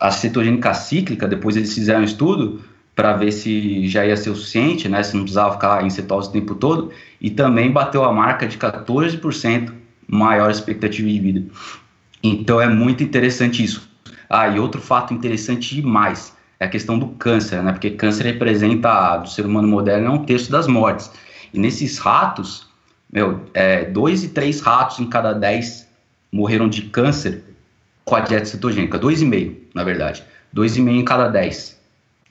a 0.00 0.10
cetogênica 0.10 0.74
cíclica, 0.74 1.28
depois 1.28 1.56
eles 1.56 1.72
fizeram 1.72 2.00
um 2.00 2.04
estudo, 2.04 2.60
para 2.98 3.12
ver 3.12 3.30
se 3.30 3.86
já 3.86 4.04
ia 4.04 4.16
ser 4.16 4.30
o 4.30 4.34
suficiente, 4.34 4.88
né, 4.88 5.00
se 5.04 5.14
não 5.14 5.22
precisava 5.22 5.52
ficar 5.52 5.86
em 5.86 5.88
cetose 5.88 6.30
o 6.30 6.32
tempo 6.32 6.56
todo, 6.56 6.90
e 7.20 7.30
também 7.30 7.70
bateu 7.70 8.02
a 8.02 8.12
marca 8.12 8.44
de 8.44 8.58
14% 8.58 9.72
maior 10.08 10.50
expectativa 10.50 11.08
de 11.08 11.20
vida. 11.20 11.44
Então 12.20 12.60
é 12.60 12.68
muito 12.68 13.04
interessante 13.04 13.62
isso. 13.62 13.88
Ah, 14.28 14.48
e 14.48 14.58
outro 14.58 14.80
fato 14.80 15.14
interessante 15.14 15.76
demais 15.76 16.36
é 16.58 16.64
a 16.64 16.68
questão 16.68 16.98
do 16.98 17.06
câncer, 17.10 17.62
né, 17.62 17.70
porque 17.70 17.90
câncer 17.90 18.24
representa, 18.24 19.18
do 19.18 19.28
ser 19.28 19.46
humano 19.46 19.68
moderno, 19.68 20.08
é 20.08 20.10
um 20.10 20.24
terço 20.24 20.50
das 20.50 20.66
mortes. 20.66 21.08
E 21.54 21.58
nesses 21.60 21.98
ratos, 21.98 22.66
meu, 23.12 23.42
é, 23.54 23.84
dois 23.84 24.24
e 24.24 24.30
três 24.30 24.60
ratos 24.60 24.98
em 24.98 25.08
cada 25.08 25.32
dez 25.32 25.86
morreram 26.32 26.68
de 26.68 26.82
câncer 26.82 27.44
com 28.04 28.16
a 28.16 28.20
dieta 28.20 28.46
cetogênica, 28.46 28.98
dois 28.98 29.22
e 29.22 29.24
meio, 29.24 29.56
na 29.72 29.84
verdade, 29.84 30.24
dois 30.52 30.76
e 30.76 30.80
meio 30.80 30.98
em 30.98 31.04
cada 31.04 31.28
dez 31.28 31.77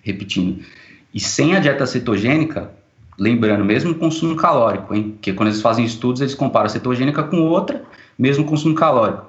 repetindo. 0.08 0.64
E 1.14 1.20
sem 1.20 1.56
a 1.56 1.60
dieta 1.60 1.86
cetogênica, 1.86 2.72
lembrando, 3.18 3.64
mesmo 3.64 3.94
consumo 3.96 4.36
calórico, 4.36 4.96
hein? 4.96 5.12
Porque 5.12 5.34
quando 5.34 5.50
eles 5.50 5.62
fazem 5.62 5.86
estudos, 5.86 6.22
eles 6.22 6.34
comparam 6.34 6.66
a 6.66 6.70
cetogênica 6.70 7.24
com 7.24 7.42
outra, 7.42 7.84
mesmo 8.18 8.46
consumo 8.46 8.74
calórico. 8.76 9.26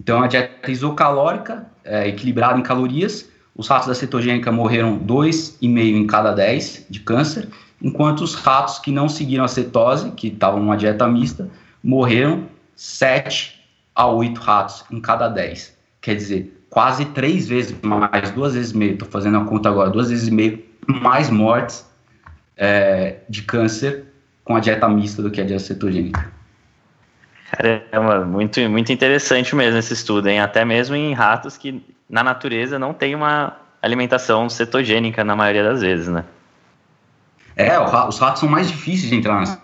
Então, 0.00 0.22
a 0.22 0.26
dieta 0.26 0.70
isocalórica, 0.70 1.66
é, 1.84 2.08
equilibrada 2.08 2.58
em 2.58 2.62
calorias, 2.62 3.28
os 3.56 3.68
ratos 3.68 3.86
da 3.86 3.94
cetogênica 3.94 4.50
morreram 4.50 4.98
2,5 4.98 5.78
em 5.78 6.06
cada 6.06 6.32
10 6.32 6.86
de 6.90 7.00
câncer, 7.00 7.48
enquanto 7.80 8.22
os 8.22 8.34
ratos 8.34 8.78
que 8.78 8.90
não 8.90 9.08
seguiram 9.08 9.44
a 9.44 9.48
cetose, 9.48 10.10
que 10.12 10.28
estavam 10.28 10.60
numa 10.60 10.76
dieta 10.76 11.06
mista, 11.06 11.48
morreram 11.82 12.46
7 12.74 13.60
a 13.94 14.06
8 14.08 14.40
ratos 14.40 14.84
em 14.90 15.00
cada 15.00 15.28
10. 15.28 15.76
Quer 16.00 16.16
dizer, 16.16 16.63
quase 16.74 17.04
três 17.06 17.46
vezes 17.46 17.72
mais, 17.82 18.32
duas 18.32 18.54
vezes 18.54 18.72
e 18.72 18.76
meio, 18.76 18.92
estou 18.94 19.08
fazendo 19.08 19.38
a 19.38 19.44
conta 19.44 19.68
agora, 19.68 19.90
duas 19.90 20.10
vezes 20.10 20.26
e 20.26 20.30
meio 20.32 20.60
mais 20.88 21.30
mortes 21.30 21.88
é, 22.56 23.18
de 23.28 23.42
câncer 23.42 24.06
com 24.42 24.56
a 24.56 24.60
dieta 24.60 24.88
mista 24.88 25.22
do 25.22 25.30
que 25.30 25.40
a 25.40 25.44
dieta 25.44 25.62
cetogênica. 25.62 26.28
Caramba, 27.52 28.24
muito, 28.24 28.60
muito 28.68 28.92
interessante 28.92 29.54
mesmo 29.54 29.78
esse 29.78 29.92
estudo, 29.92 30.28
hein? 30.28 30.40
Até 30.40 30.64
mesmo 30.64 30.96
em 30.96 31.14
ratos 31.14 31.56
que 31.56 31.80
na 32.10 32.24
natureza 32.24 32.76
não 32.76 32.92
tem 32.92 33.14
uma 33.14 33.56
alimentação 33.80 34.48
cetogênica 34.48 35.22
na 35.22 35.36
maioria 35.36 35.62
das 35.62 35.80
vezes, 35.80 36.08
né? 36.08 36.24
É, 37.54 37.78
os 37.78 38.18
ratos 38.18 38.40
são 38.40 38.48
mais 38.48 38.66
difíceis 38.66 39.10
de 39.10 39.14
entrar 39.14 39.40
na 39.40 39.58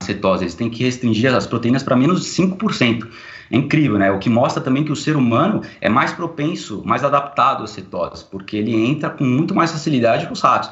cetose, 0.00 0.44
eles 0.44 0.54
têm 0.54 0.70
que 0.70 0.84
restringir 0.84 1.34
as 1.34 1.44
proteínas 1.44 1.82
para 1.82 1.96
menos 1.96 2.22
de 2.22 2.28
5%. 2.28 3.08
É 3.50 3.56
incrível, 3.56 3.98
né? 3.98 4.10
O 4.10 4.18
que 4.18 4.28
mostra 4.28 4.62
também 4.62 4.84
que 4.84 4.92
o 4.92 4.96
ser 4.96 5.16
humano 5.16 5.62
é 5.80 5.88
mais 5.88 6.12
propenso, 6.12 6.82
mais 6.84 7.04
adaptado 7.04 7.64
à 7.64 7.66
cetose, 7.66 8.24
porque 8.30 8.56
ele 8.56 8.74
entra 8.74 9.10
com 9.10 9.24
muito 9.24 9.54
mais 9.54 9.72
facilidade 9.72 10.26
que 10.26 10.32
os 10.32 10.40
ratos. 10.40 10.70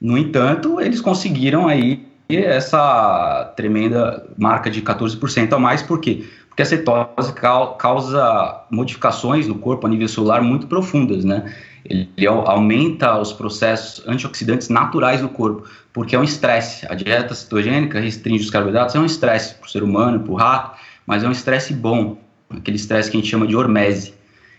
No 0.00 0.18
entanto, 0.18 0.80
eles 0.80 1.00
conseguiram 1.00 1.68
aí 1.68 2.06
essa 2.28 3.52
tremenda 3.56 4.26
marca 4.38 4.70
de 4.70 4.80
14% 4.82 5.52
a 5.52 5.58
mais, 5.58 5.82
por 5.82 6.00
quê? 6.00 6.24
Porque 6.48 6.62
a 6.62 6.66
cetose 6.66 7.32
causa 7.78 8.64
modificações 8.70 9.46
no 9.46 9.54
corpo 9.54 9.86
a 9.86 9.90
nível 9.90 10.08
celular 10.08 10.42
muito 10.42 10.66
profundas, 10.66 11.24
né? 11.24 11.52
ele 11.84 12.26
aumenta 12.26 13.18
os 13.18 13.32
processos 13.32 14.06
antioxidantes 14.06 14.68
naturais 14.68 15.20
do 15.20 15.28
corpo, 15.28 15.68
porque 15.92 16.14
é 16.14 16.18
um 16.18 16.24
estresse. 16.24 16.86
A 16.88 16.94
dieta 16.94 17.34
cetogênica 17.34 18.00
restringe 18.00 18.44
os 18.44 18.50
carboidratos, 18.50 18.94
é 18.94 18.98
um 18.98 19.04
estresse 19.04 19.54
para 19.54 19.66
o 19.66 19.70
ser 19.70 19.82
humano, 19.82 20.20
para 20.20 20.32
o 20.32 20.36
rato, 20.36 20.78
mas 21.12 21.22
é 21.22 21.28
um 21.28 21.30
estresse 21.30 21.74
bom, 21.74 22.16
aquele 22.48 22.78
estresse 22.78 23.10
que 23.10 23.18
a 23.18 23.20
gente 23.20 23.28
chama 23.28 23.46
de 23.46 23.54
hormese. 23.54 24.14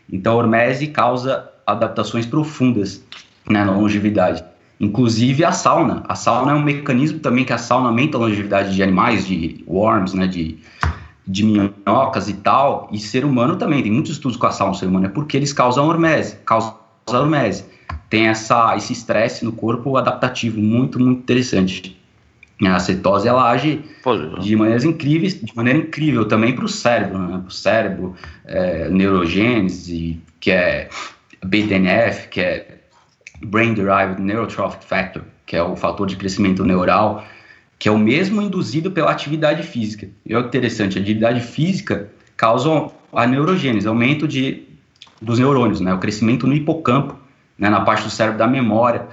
Então, 0.07 0.33
a 0.33 0.35
hormese 0.35 0.85
causa 0.85 1.49
adaptações 1.65 2.27
profundas 2.27 3.03
né, 3.49 3.65
na 3.65 3.71
longevidade. 3.71 4.43
Inclusive 4.79 5.43
a 5.43 5.51
sauna. 5.51 6.03
A 6.07 6.13
sauna 6.13 6.51
é 6.51 6.53
um 6.53 6.61
mecanismo 6.61 7.17
também 7.17 7.43
que 7.43 7.53
a 7.53 7.57
sauna 7.57 7.87
aumenta 7.87 8.17
a 8.17 8.19
longevidade 8.19 8.75
de 8.75 8.83
animais, 8.83 9.25
de 9.25 9.63
worms, 9.67 10.13
né, 10.13 10.27
de, 10.27 10.59
de 11.25 11.43
minhocas 11.43 12.29
e 12.29 12.35
tal, 12.35 12.87
e 12.91 12.99
ser 12.99 13.25
humano 13.25 13.55
também. 13.55 13.81
Tem 13.81 13.91
muitos 13.91 14.11
estudos 14.11 14.37
com 14.37 14.45
a 14.45 14.51
sauna 14.51 14.73
no 14.73 14.77
ser 14.77 14.85
humano, 14.85 15.07
é 15.07 15.09
porque 15.09 15.35
eles 15.35 15.51
causam 15.51 15.87
hormese, 15.87 16.35
causam 16.45 16.77
hormese. 17.07 17.65
Tem 18.11 18.27
essa, 18.27 18.77
esse 18.77 18.93
estresse 18.93 19.43
no 19.43 19.53
corpo 19.53 19.97
adaptativo, 19.97 20.61
muito, 20.61 20.99
muito 20.99 21.17
interessante. 21.17 21.99
A 22.61 22.79
cetose, 22.79 23.27
ela 23.27 23.49
age 23.49 23.83
de 24.41 24.55
maneiras 24.55 24.83
incríveis, 24.83 25.39
de 25.39 25.55
maneira 25.55 25.79
incrível 25.79 26.25
também 26.25 26.55
para 26.55 26.63
o 26.63 26.69
cérebro, 26.69 27.17
né? 27.17 27.37
Para 27.39 27.47
o 27.47 27.51
cérebro, 27.51 28.15
é, 28.45 28.89
neurogênese, 28.89 30.21
que 30.39 30.51
é 30.51 30.87
BDNF, 31.43 32.29
que 32.29 32.39
é 32.39 32.79
Brain 33.43 33.73
Derived 33.73 34.21
Neurotrophic 34.21 34.85
Factor, 34.85 35.23
que 35.45 35.55
é 35.55 35.63
o 35.63 35.75
fator 35.75 36.07
de 36.07 36.15
crescimento 36.15 36.63
neural, 36.63 37.25
que 37.77 37.89
é 37.89 37.91
o 37.91 37.97
mesmo 37.97 38.41
induzido 38.41 38.91
pela 38.91 39.11
atividade 39.11 39.63
física. 39.63 40.07
E 40.25 40.33
é 40.33 40.39
interessante, 40.39 40.97
a 40.97 41.01
atividade 41.01 41.41
física 41.41 42.09
causa 42.37 42.89
a 43.11 43.27
neurogênese, 43.27 43.87
aumento 43.87 44.27
de, 44.27 44.63
dos 45.21 45.39
neurônios, 45.39 45.81
né? 45.81 45.93
o 45.93 45.99
crescimento 45.99 46.47
no 46.47 46.53
hipocampo, 46.53 47.17
né? 47.57 47.69
na 47.69 47.81
parte 47.81 48.03
do 48.03 48.09
cérebro 48.09 48.39
da 48.39 48.47
memória. 48.47 49.07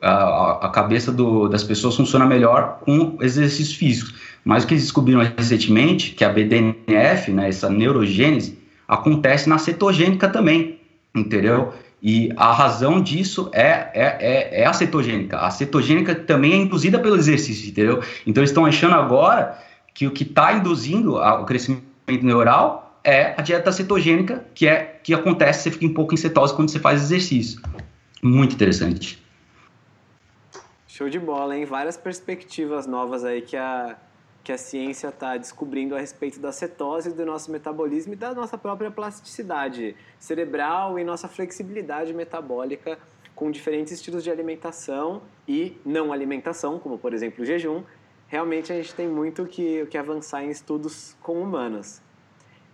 A, 0.00 0.66
a 0.66 0.68
cabeça 0.68 1.10
do, 1.10 1.48
das 1.48 1.64
pessoas 1.64 1.96
funciona 1.96 2.24
melhor 2.24 2.78
com 2.80 3.16
exercícios 3.20 3.74
físicos. 3.74 4.14
Mas 4.44 4.64
o 4.64 4.66
que 4.66 4.74
eles 4.74 4.84
descobriram 4.84 5.20
recentemente, 5.36 6.12
que 6.12 6.24
a 6.24 6.28
BDNF, 6.28 7.30
né, 7.32 7.48
essa 7.48 7.68
neurogênese, 7.68 8.58
acontece 8.86 9.48
na 9.48 9.58
cetogênica 9.58 10.28
também, 10.28 10.80
entendeu? 11.14 11.72
E 12.02 12.32
a 12.36 12.52
razão 12.52 13.02
disso 13.02 13.50
é, 13.52 13.90
é, 13.92 14.16
é, 14.20 14.62
é, 14.62 14.66
a 14.66 14.72
cetogênica. 14.72 15.38
A 15.38 15.50
cetogênica 15.50 16.14
também 16.14 16.52
é 16.52 16.56
induzida 16.56 16.98
pelo 16.98 17.16
exercício, 17.16 17.68
entendeu? 17.68 18.00
Então 18.26 18.40
eles 18.40 18.50
estão 18.50 18.64
achando 18.64 18.94
agora 18.94 19.58
que 19.92 20.06
o 20.06 20.10
que 20.12 20.22
está 20.22 20.52
induzindo 20.52 21.16
o 21.16 21.44
crescimento 21.44 21.84
neural 22.22 23.00
é 23.02 23.34
a 23.36 23.42
dieta 23.42 23.72
cetogênica, 23.72 24.44
que 24.54 24.66
é 24.66 24.98
que 25.02 25.12
acontece, 25.12 25.62
você 25.62 25.70
fica 25.72 25.86
um 25.86 25.94
pouco 25.94 26.14
em 26.14 26.16
cetose 26.16 26.54
quando 26.54 26.70
você 26.70 26.78
faz 26.78 27.02
exercício. 27.02 27.60
Muito 28.22 28.54
interessante. 28.54 29.18
Show 30.98 31.08
de 31.08 31.20
bola, 31.20 31.56
hein? 31.56 31.64
Várias 31.64 31.96
perspectivas 31.96 32.84
novas 32.84 33.24
aí 33.24 33.40
que 33.40 33.56
a, 33.56 33.96
que 34.42 34.50
a 34.50 34.58
ciência 34.58 35.06
está 35.06 35.36
descobrindo 35.36 35.94
a 35.94 36.00
respeito 36.00 36.40
da 36.40 36.50
cetose, 36.50 37.14
do 37.14 37.24
nosso 37.24 37.52
metabolismo 37.52 38.14
e 38.14 38.16
da 38.16 38.34
nossa 38.34 38.58
própria 38.58 38.90
plasticidade 38.90 39.94
cerebral 40.18 40.98
e 40.98 41.04
nossa 41.04 41.28
flexibilidade 41.28 42.12
metabólica 42.12 42.98
com 43.32 43.48
diferentes 43.48 43.92
estilos 43.92 44.24
de 44.24 44.30
alimentação 44.32 45.22
e 45.46 45.80
não 45.86 46.12
alimentação, 46.12 46.80
como 46.80 46.98
por 46.98 47.14
exemplo 47.14 47.44
o 47.44 47.46
jejum. 47.46 47.84
Realmente 48.26 48.72
a 48.72 48.74
gente 48.74 48.92
tem 48.92 49.06
muito 49.06 49.46
que, 49.46 49.86
que 49.86 49.96
avançar 49.96 50.42
em 50.42 50.50
estudos 50.50 51.16
com 51.22 51.40
humanos. 51.40 52.02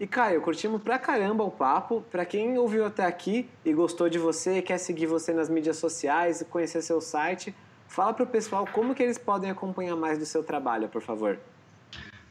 E 0.01 0.07
Caio, 0.07 0.41
curtimos 0.41 0.83
pra 0.83 0.99
caramba 0.99 1.45
o 1.45 1.51
papo. 1.51 2.03
Pra 2.11 2.25
quem 2.25 2.57
ouviu 2.57 2.87
até 2.87 3.05
aqui 3.05 3.51
e 3.63 3.75
gostou 3.75 4.09
de 4.09 4.19
você, 4.19 4.63
quer 4.63 4.79
seguir 4.79 5.05
você 5.05 5.35
nas 5.35 5.51
mídias 5.51 5.77
sociais 5.77 6.41
e 6.41 6.47
conhecer 6.47 6.81
seu 6.81 7.03
site, 7.03 7.55
fala 7.89 8.13
pro 8.13 8.27
pessoal 8.27 8.67
como 8.73 8.95
que 8.95 9.03
eles 9.03 9.19
podem 9.19 9.51
acompanhar 9.51 9.97
mais 9.97 10.19
do 10.19 10.27
seu 10.27 10.43
trabalho, 10.43 10.89
por 10.89 11.03
favor. 11.03 11.39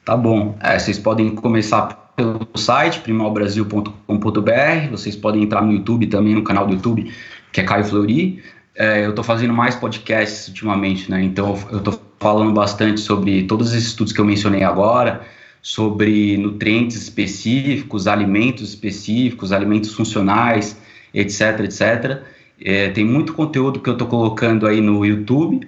Tá 0.05 0.17
bom. 0.17 0.57
É, 0.61 0.77
vocês 0.77 0.99
podem 0.99 1.33
começar 1.33 2.13
pelo 2.15 2.47
site 2.55 2.99
primalbrasil.com.br. 2.99 4.89
Vocês 4.91 5.15
podem 5.15 5.43
entrar 5.43 5.61
no 5.61 5.71
YouTube 5.71 6.07
também, 6.07 6.35
no 6.35 6.43
canal 6.43 6.67
do 6.67 6.73
YouTube, 6.73 7.11
que 7.51 7.61
é 7.61 7.63
Caio 7.63 7.85
Fleury. 7.85 8.43
É, 8.75 9.05
eu 9.05 9.11
estou 9.11 9.23
fazendo 9.23 9.53
mais 9.53 9.75
podcasts 9.75 10.47
ultimamente, 10.47 11.09
né? 11.09 11.23
Então 11.23 11.57
eu 11.71 11.77
estou 11.77 12.01
falando 12.19 12.53
bastante 12.53 12.99
sobre 12.99 13.43
todos 13.43 13.71
esses 13.73 13.89
estudos 13.89 14.11
que 14.11 14.19
eu 14.19 14.25
mencionei 14.25 14.63
agora, 14.63 15.21
sobre 15.61 16.37
nutrientes 16.37 16.97
específicos, 16.97 18.07
alimentos 18.07 18.69
específicos, 18.69 19.51
alimentos 19.51 19.93
funcionais, 19.93 20.77
etc, 21.13 21.59
etc. 21.61 22.23
É, 22.63 22.89
tem 22.89 23.03
muito 23.03 23.33
conteúdo 23.33 23.81
que 23.81 23.89
eu 23.89 23.93
estou 23.93 24.07
colocando 24.07 24.65
aí 24.65 24.79
no 24.79 25.05
YouTube. 25.05 25.67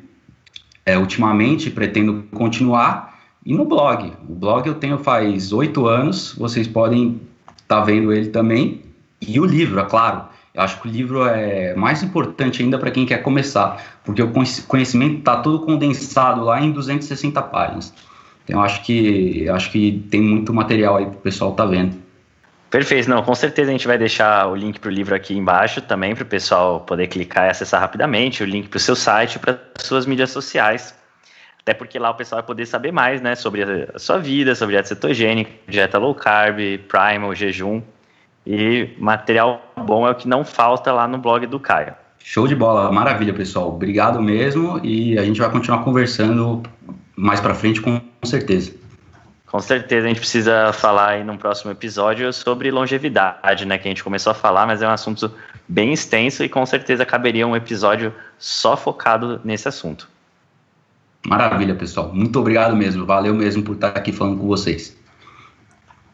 É, 0.85 0.97
ultimamente 0.97 1.69
pretendo 1.69 2.23
continuar 2.31 3.19
e 3.45 3.53
no 3.53 3.65
blog. 3.65 4.13
O 4.29 4.35
blog 4.35 4.67
eu 4.67 4.75
tenho 4.75 4.97
faz 4.99 5.51
oito 5.51 5.87
anos, 5.87 6.33
vocês 6.37 6.67
podem 6.67 7.19
estar 7.61 7.79
tá 7.79 7.81
vendo 7.81 8.13
ele 8.13 8.29
também. 8.29 8.81
E 9.19 9.39
o 9.39 9.45
livro, 9.45 9.79
é 9.79 9.83
claro. 9.83 10.25
Eu 10.53 10.61
acho 10.61 10.81
que 10.81 10.87
o 10.87 10.91
livro 10.91 11.25
é 11.25 11.75
mais 11.75 12.01
importante 12.01 12.63
ainda 12.63 12.77
para 12.77 12.89
quem 12.89 13.05
quer 13.05 13.17
começar, 13.17 13.99
porque 14.05 14.21
o 14.21 14.31
conhecimento 14.67 15.17
está 15.17 15.35
todo 15.37 15.65
condensado 15.65 16.43
lá 16.45 16.61
em 16.61 16.71
260 16.71 17.41
páginas. 17.41 17.93
Então, 18.45 18.61
acho 18.61 18.83
que, 18.83 19.49
acho 19.49 19.71
que 19.71 20.05
tem 20.09 20.21
muito 20.21 20.53
material 20.53 20.97
aí 20.97 21.05
para 21.05 21.15
o 21.15 21.21
pessoal 21.21 21.51
estar 21.51 21.65
tá 21.65 21.69
vendo. 21.69 22.04
Perfeito, 22.69 23.09
não, 23.09 23.23
com 23.23 23.33
certeza 23.33 23.69
a 23.69 23.71
gente 23.71 23.87
vai 23.87 23.97
deixar 23.97 24.47
o 24.47 24.55
link 24.55 24.79
para 24.79 24.89
o 24.89 24.91
livro 24.91 25.15
aqui 25.15 25.37
embaixo 25.37 25.81
também 25.81 26.13
para 26.13 26.23
o 26.23 26.27
pessoal 26.27 26.81
poder 26.81 27.07
clicar 27.07 27.47
e 27.47 27.49
acessar 27.49 27.79
rapidamente, 27.79 28.43
o 28.43 28.45
link 28.45 28.67
para 28.67 28.77
o 28.77 28.79
seu 28.79 28.95
site, 28.95 29.39
para 29.39 29.57
suas 29.79 30.05
mídias 30.05 30.31
sociais. 30.31 30.93
Até 31.61 31.73
porque 31.73 31.97
lá 31.97 32.11
o 32.11 32.15
pessoal 32.15 32.41
vai 32.41 32.47
poder 32.47 32.65
saber 32.65 32.91
mais, 32.91 33.21
né, 33.21 33.33
sobre 33.33 33.63
a 33.63 33.97
sua 33.97 34.19
vida, 34.19 34.53
sobre 34.53 34.73
dieta 34.75 34.89
cetogênica, 34.89 35.51
dieta 35.67 35.97
low 35.97 36.13
carb, 36.13 36.59
primal, 36.87 37.33
jejum. 37.33 37.81
E 38.45 38.89
material 38.99 39.73
bom 39.75 40.07
é 40.07 40.11
o 40.11 40.15
que 40.15 40.27
não 40.27 40.45
falta 40.45 40.91
lá 40.91 41.07
no 41.07 41.17
blog 41.17 41.47
do 41.47 41.59
Caio. 41.59 41.95
Show 42.19 42.47
de 42.47 42.55
bola, 42.55 42.91
maravilha, 42.91 43.33
pessoal. 43.33 43.69
Obrigado 43.69 44.21
mesmo 44.21 44.79
e 44.83 45.17
a 45.17 45.23
gente 45.23 45.39
vai 45.39 45.49
continuar 45.49 45.83
conversando 45.83 46.61
mais 47.15 47.39
para 47.39 47.55
frente 47.55 47.81
com 47.81 47.99
certeza. 48.23 48.73
Com 49.55 49.61
certeza 49.61 50.05
a 50.05 50.09
gente 50.09 50.19
precisa 50.19 50.73
falar 50.73 51.11
aí 51.11 51.23
num 51.23 51.37
próximo 51.37 51.71
episódio 51.71 52.33
sobre 52.33 52.69
longevidade, 52.69 53.65
né, 53.65 53.77
que 53.77 53.87
a 53.87 53.89
gente 53.89 54.03
começou 54.03 54.31
a 54.31 54.33
falar, 54.33 54.67
mas 54.67 54.81
é 54.81 54.85
um 54.85 54.91
assunto 54.91 55.31
bem 55.65 55.93
extenso 55.93 56.43
e 56.43 56.49
com 56.49 56.65
certeza 56.65 57.05
caberia 57.05 57.47
um 57.47 57.55
episódio 57.55 58.13
só 58.37 58.75
focado 58.75 59.39
nesse 59.45 59.65
assunto. 59.65 60.09
Maravilha, 61.25 61.73
pessoal. 61.73 62.13
Muito 62.13 62.37
obrigado 62.37 62.75
mesmo. 62.75 63.05
Valeu 63.05 63.33
mesmo 63.33 63.63
por 63.63 63.75
estar 63.75 63.95
aqui 63.95 64.11
falando 64.11 64.41
com 64.41 64.45
vocês. 64.45 64.97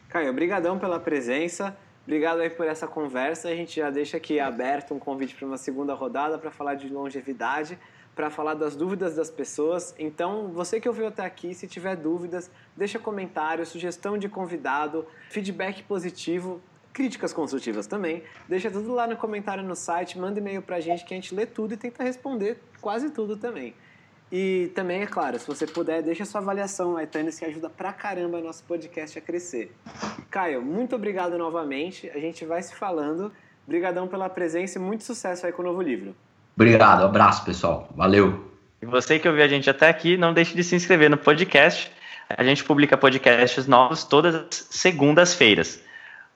Caio, 0.08 0.30
obrigadão 0.30 0.78
pela 0.78 1.00
presença. 1.00 1.76
Obrigado 2.06 2.42
aí 2.42 2.50
por 2.50 2.68
essa 2.68 2.86
conversa. 2.86 3.48
A 3.48 3.56
gente 3.56 3.80
já 3.80 3.90
deixa 3.90 4.18
aqui 4.18 4.38
aberto 4.38 4.94
um 4.94 5.00
convite 5.00 5.34
para 5.34 5.48
uma 5.48 5.58
segunda 5.58 5.94
rodada 5.94 6.38
para 6.38 6.52
falar 6.52 6.76
de 6.76 6.88
longevidade, 6.88 7.76
para 8.14 8.30
falar 8.30 8.54
das 8.54 8.76
dúvidas 8.76 9.14
das 9.14 9.30
pessoas. 9.30 9.94
Então, 9.98 10.48
você 10.48 10.80
que 10.80 10.88
ouviu 10.88 11.06
até 11.06 11.24
aqui, 11.24 11.54
se 11.54 11.66
tiver 11.66 11.96
dúvidas, 11.96 12.50
deixa 12.76 12.98
comentário, 12.98 13.64
sugestão 13.64 14.18
de 14.18 14.28
convidado, 14.28 15.06
feedback 15.30 15.82
positivo, 15.82 16.60
críticas 16.92 17.32
construtivas 17.32 17.86
também. 17.86 18.22
Deixa 18.48 18.70
tudo 18.70 18.92
lá 18.92 19.06
no 19.06 19.16
comentário 19.16 19.64
no 19.64 19.74
site, 19.74 20.18
manda 20.18 20.38
e-mail 20.38 20.60
para 20.60 20.76
a 20.76 20.80
gente 20.80 21.04
que 21.04 21.14
a 21.14 21.16
gente 21.16 21.34
lê 21.34 21.46
tudo 21.46 21.74
e 21.74 21.76
tenta 21.76 22.04
responder 22.04 22.58
quase 22.80 23.10
tudo 23.10 23.36
também. 23.36 23.74
E 24.30 24.70
também, 24.74 25.02
é 25.02 25.06
claro, 25.06 25.38
se 25.38 25.46
você 25.46 25.66
puder, 25.66 26.02
deixa 26.02 26.24
sua 26.24 26.40
avaliação 26.40 26.92
no 26.92 27.00
iTunes 27.00 27.38
que 27.38 27.44
ajuda 27.44 27.68
pra 27.68 27.92
caramba 27.92 28.40
nosso 28.40 28.64
podcast 28.64 29.18
a 29.18 29.20
crescer. 29.20 29.70
Caio, 30.30 30.62
muito 30.62 30.96
obrigado 30.96 31.36
novamente. 31.36 32.08
A 32.10 32.18
gente 32.18 32.44
vai 32.46 32.62
se 32.62 32.74
falando. 32.74 33.30
Obrigadão 33.66 34.08
pela 34.08 34.30
presença 34.30 34.78
e 34.78 34.80
muito 34.80 35.04
sucesso 35.04 35.44
aí 35.44 35.52
com 35.52 35.60
o 35.60 35.64
novo 35.64 35.82
livro. 35.82 36.16
Obrigado, 36.54 37.04
abraço 37.04 37.44
pessoal. 37.44 37.88
Valeu. 37.94 38.52
E 38.80 38.86
você 38.86 39.18
que 39.18 39.28
ouviu 39.28 39.44
a 39.44 39.48
gente 39.48 39.70
até 39.70 39.88
aqui, 39.88 40.16
não 40.16 40.34
deixe 40.34 40.54
de 40.54 40.64
se 40.64 40.74
inscrever 40.74 41.08
no 41.08 41.16
podcast. 41.16 41.90
A 42.28 42.42
gente 42.42 42.64
publica 42.64 42.96
podcasts 42.96 43.66
novos 43.66 44.04
todas 44.04 44.34
as 44.34 44.66
segundas-feiras. 44.70 45.80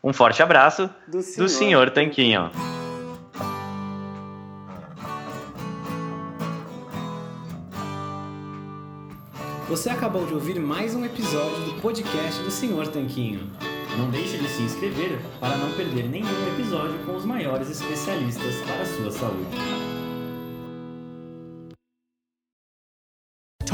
Um 0.02 0.12
forte 0.12 0.42
abraço 0.42 0.88
do 1.08 1.22
senhor, 1.22 1.42
do 1.44 1.48
senhor 1.48 1.90
Tanquinho. 1.90 2.50
Você 9.68 9.90
acabou 9.90 10.24
de 10.24 10.34
ouvir 10.34 10.60
mais 10.60 10.94
um 10.94 11.04
episódio 11.04 11.64
do 11.64 11.80
podcast 11.82 12.40
do 12.40 12.52
Senhor 12.52 12.86
Tanquinho. 12.86 13.50
Não 13.98 14.08
deixe 14.10 14.38
de 14.38 14.48
se 14.48 14.62
inscrever 14.62 15.18
para 15.40 15.56
não 15.56 15.72
perder 15.72 16.08
nenhum 16.08 16.54
episódio 16.54 16.96
com 17.04 17.16
os 17.16 17.24
maiores 17.24 17.68
especialistas 17.68 18.54
para 18.64 18.82
a 18.82 18.86
sua 18.86 19.10
saúde. 19.10 19.95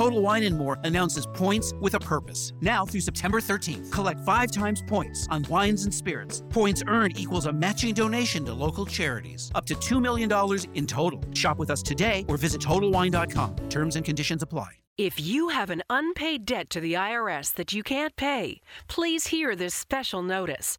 Total 0.02 0.20
Wine 0.20 0.42
and 0.42 0.58
More 0.58 0.80
announces 0.82 1.26
points 1.26 1.72
with 1.80 1.94
a 1.94 2.00
purpose. 2.00 2.52
Now 2.60 2.84
through 2.84 3.02
September 3.02 3.40
13th, 3.40 3.92
collect 3.92 4.18
five 4.26 4.50
times 4.50 4.82
points 4.88 5.28
on 5.30 5.46
wines 5.48 5.84
and 5.84 5.94
spirits. 5.94 6.42
Points 6.50 6.82
earned 6.88 7.16
equals 7.16 7.46
a 7.46 7.52
matching 7.52 7.94
donation 7.94 8.44
to 8.46 8.52
local 8.52 8.84
charities, 8.84 9.52
up 9.54 9.64
to 9.66 9.76
$2 9.76 10.02
million 10.02 10.28
in 10.74 10.88
total. 10.88 11.22
Shop 11.34 11.56
with 11.56 11.70
us 11.70 11.84
today 11.84 12.24
or 12.26 12.36
visit 12.36 12.60
TotalWine.com. 12.60 13.68
Terms 13.68 13.94
and 13.94 14.04
conditions 14.04 14.42
apply. 14.42 14.70
If 14.98 15.20
you 15.20 15.50
have 15.50 15.70
an 15.70 15.84
unpaid 15.88 16.46
debt 16.46 16.68
to 16.70 16.80
the 16.80 16.94
IRS 16.94 17.54
that 17.54 17.72
you 17.72 17.84
can't 17.84 18.16
pay, 18.16 18.60
please 18.88 19.28
hear 19.28 19.54
this 19.54 19.72
special 19.72 20.22
notice. 20.22 20.78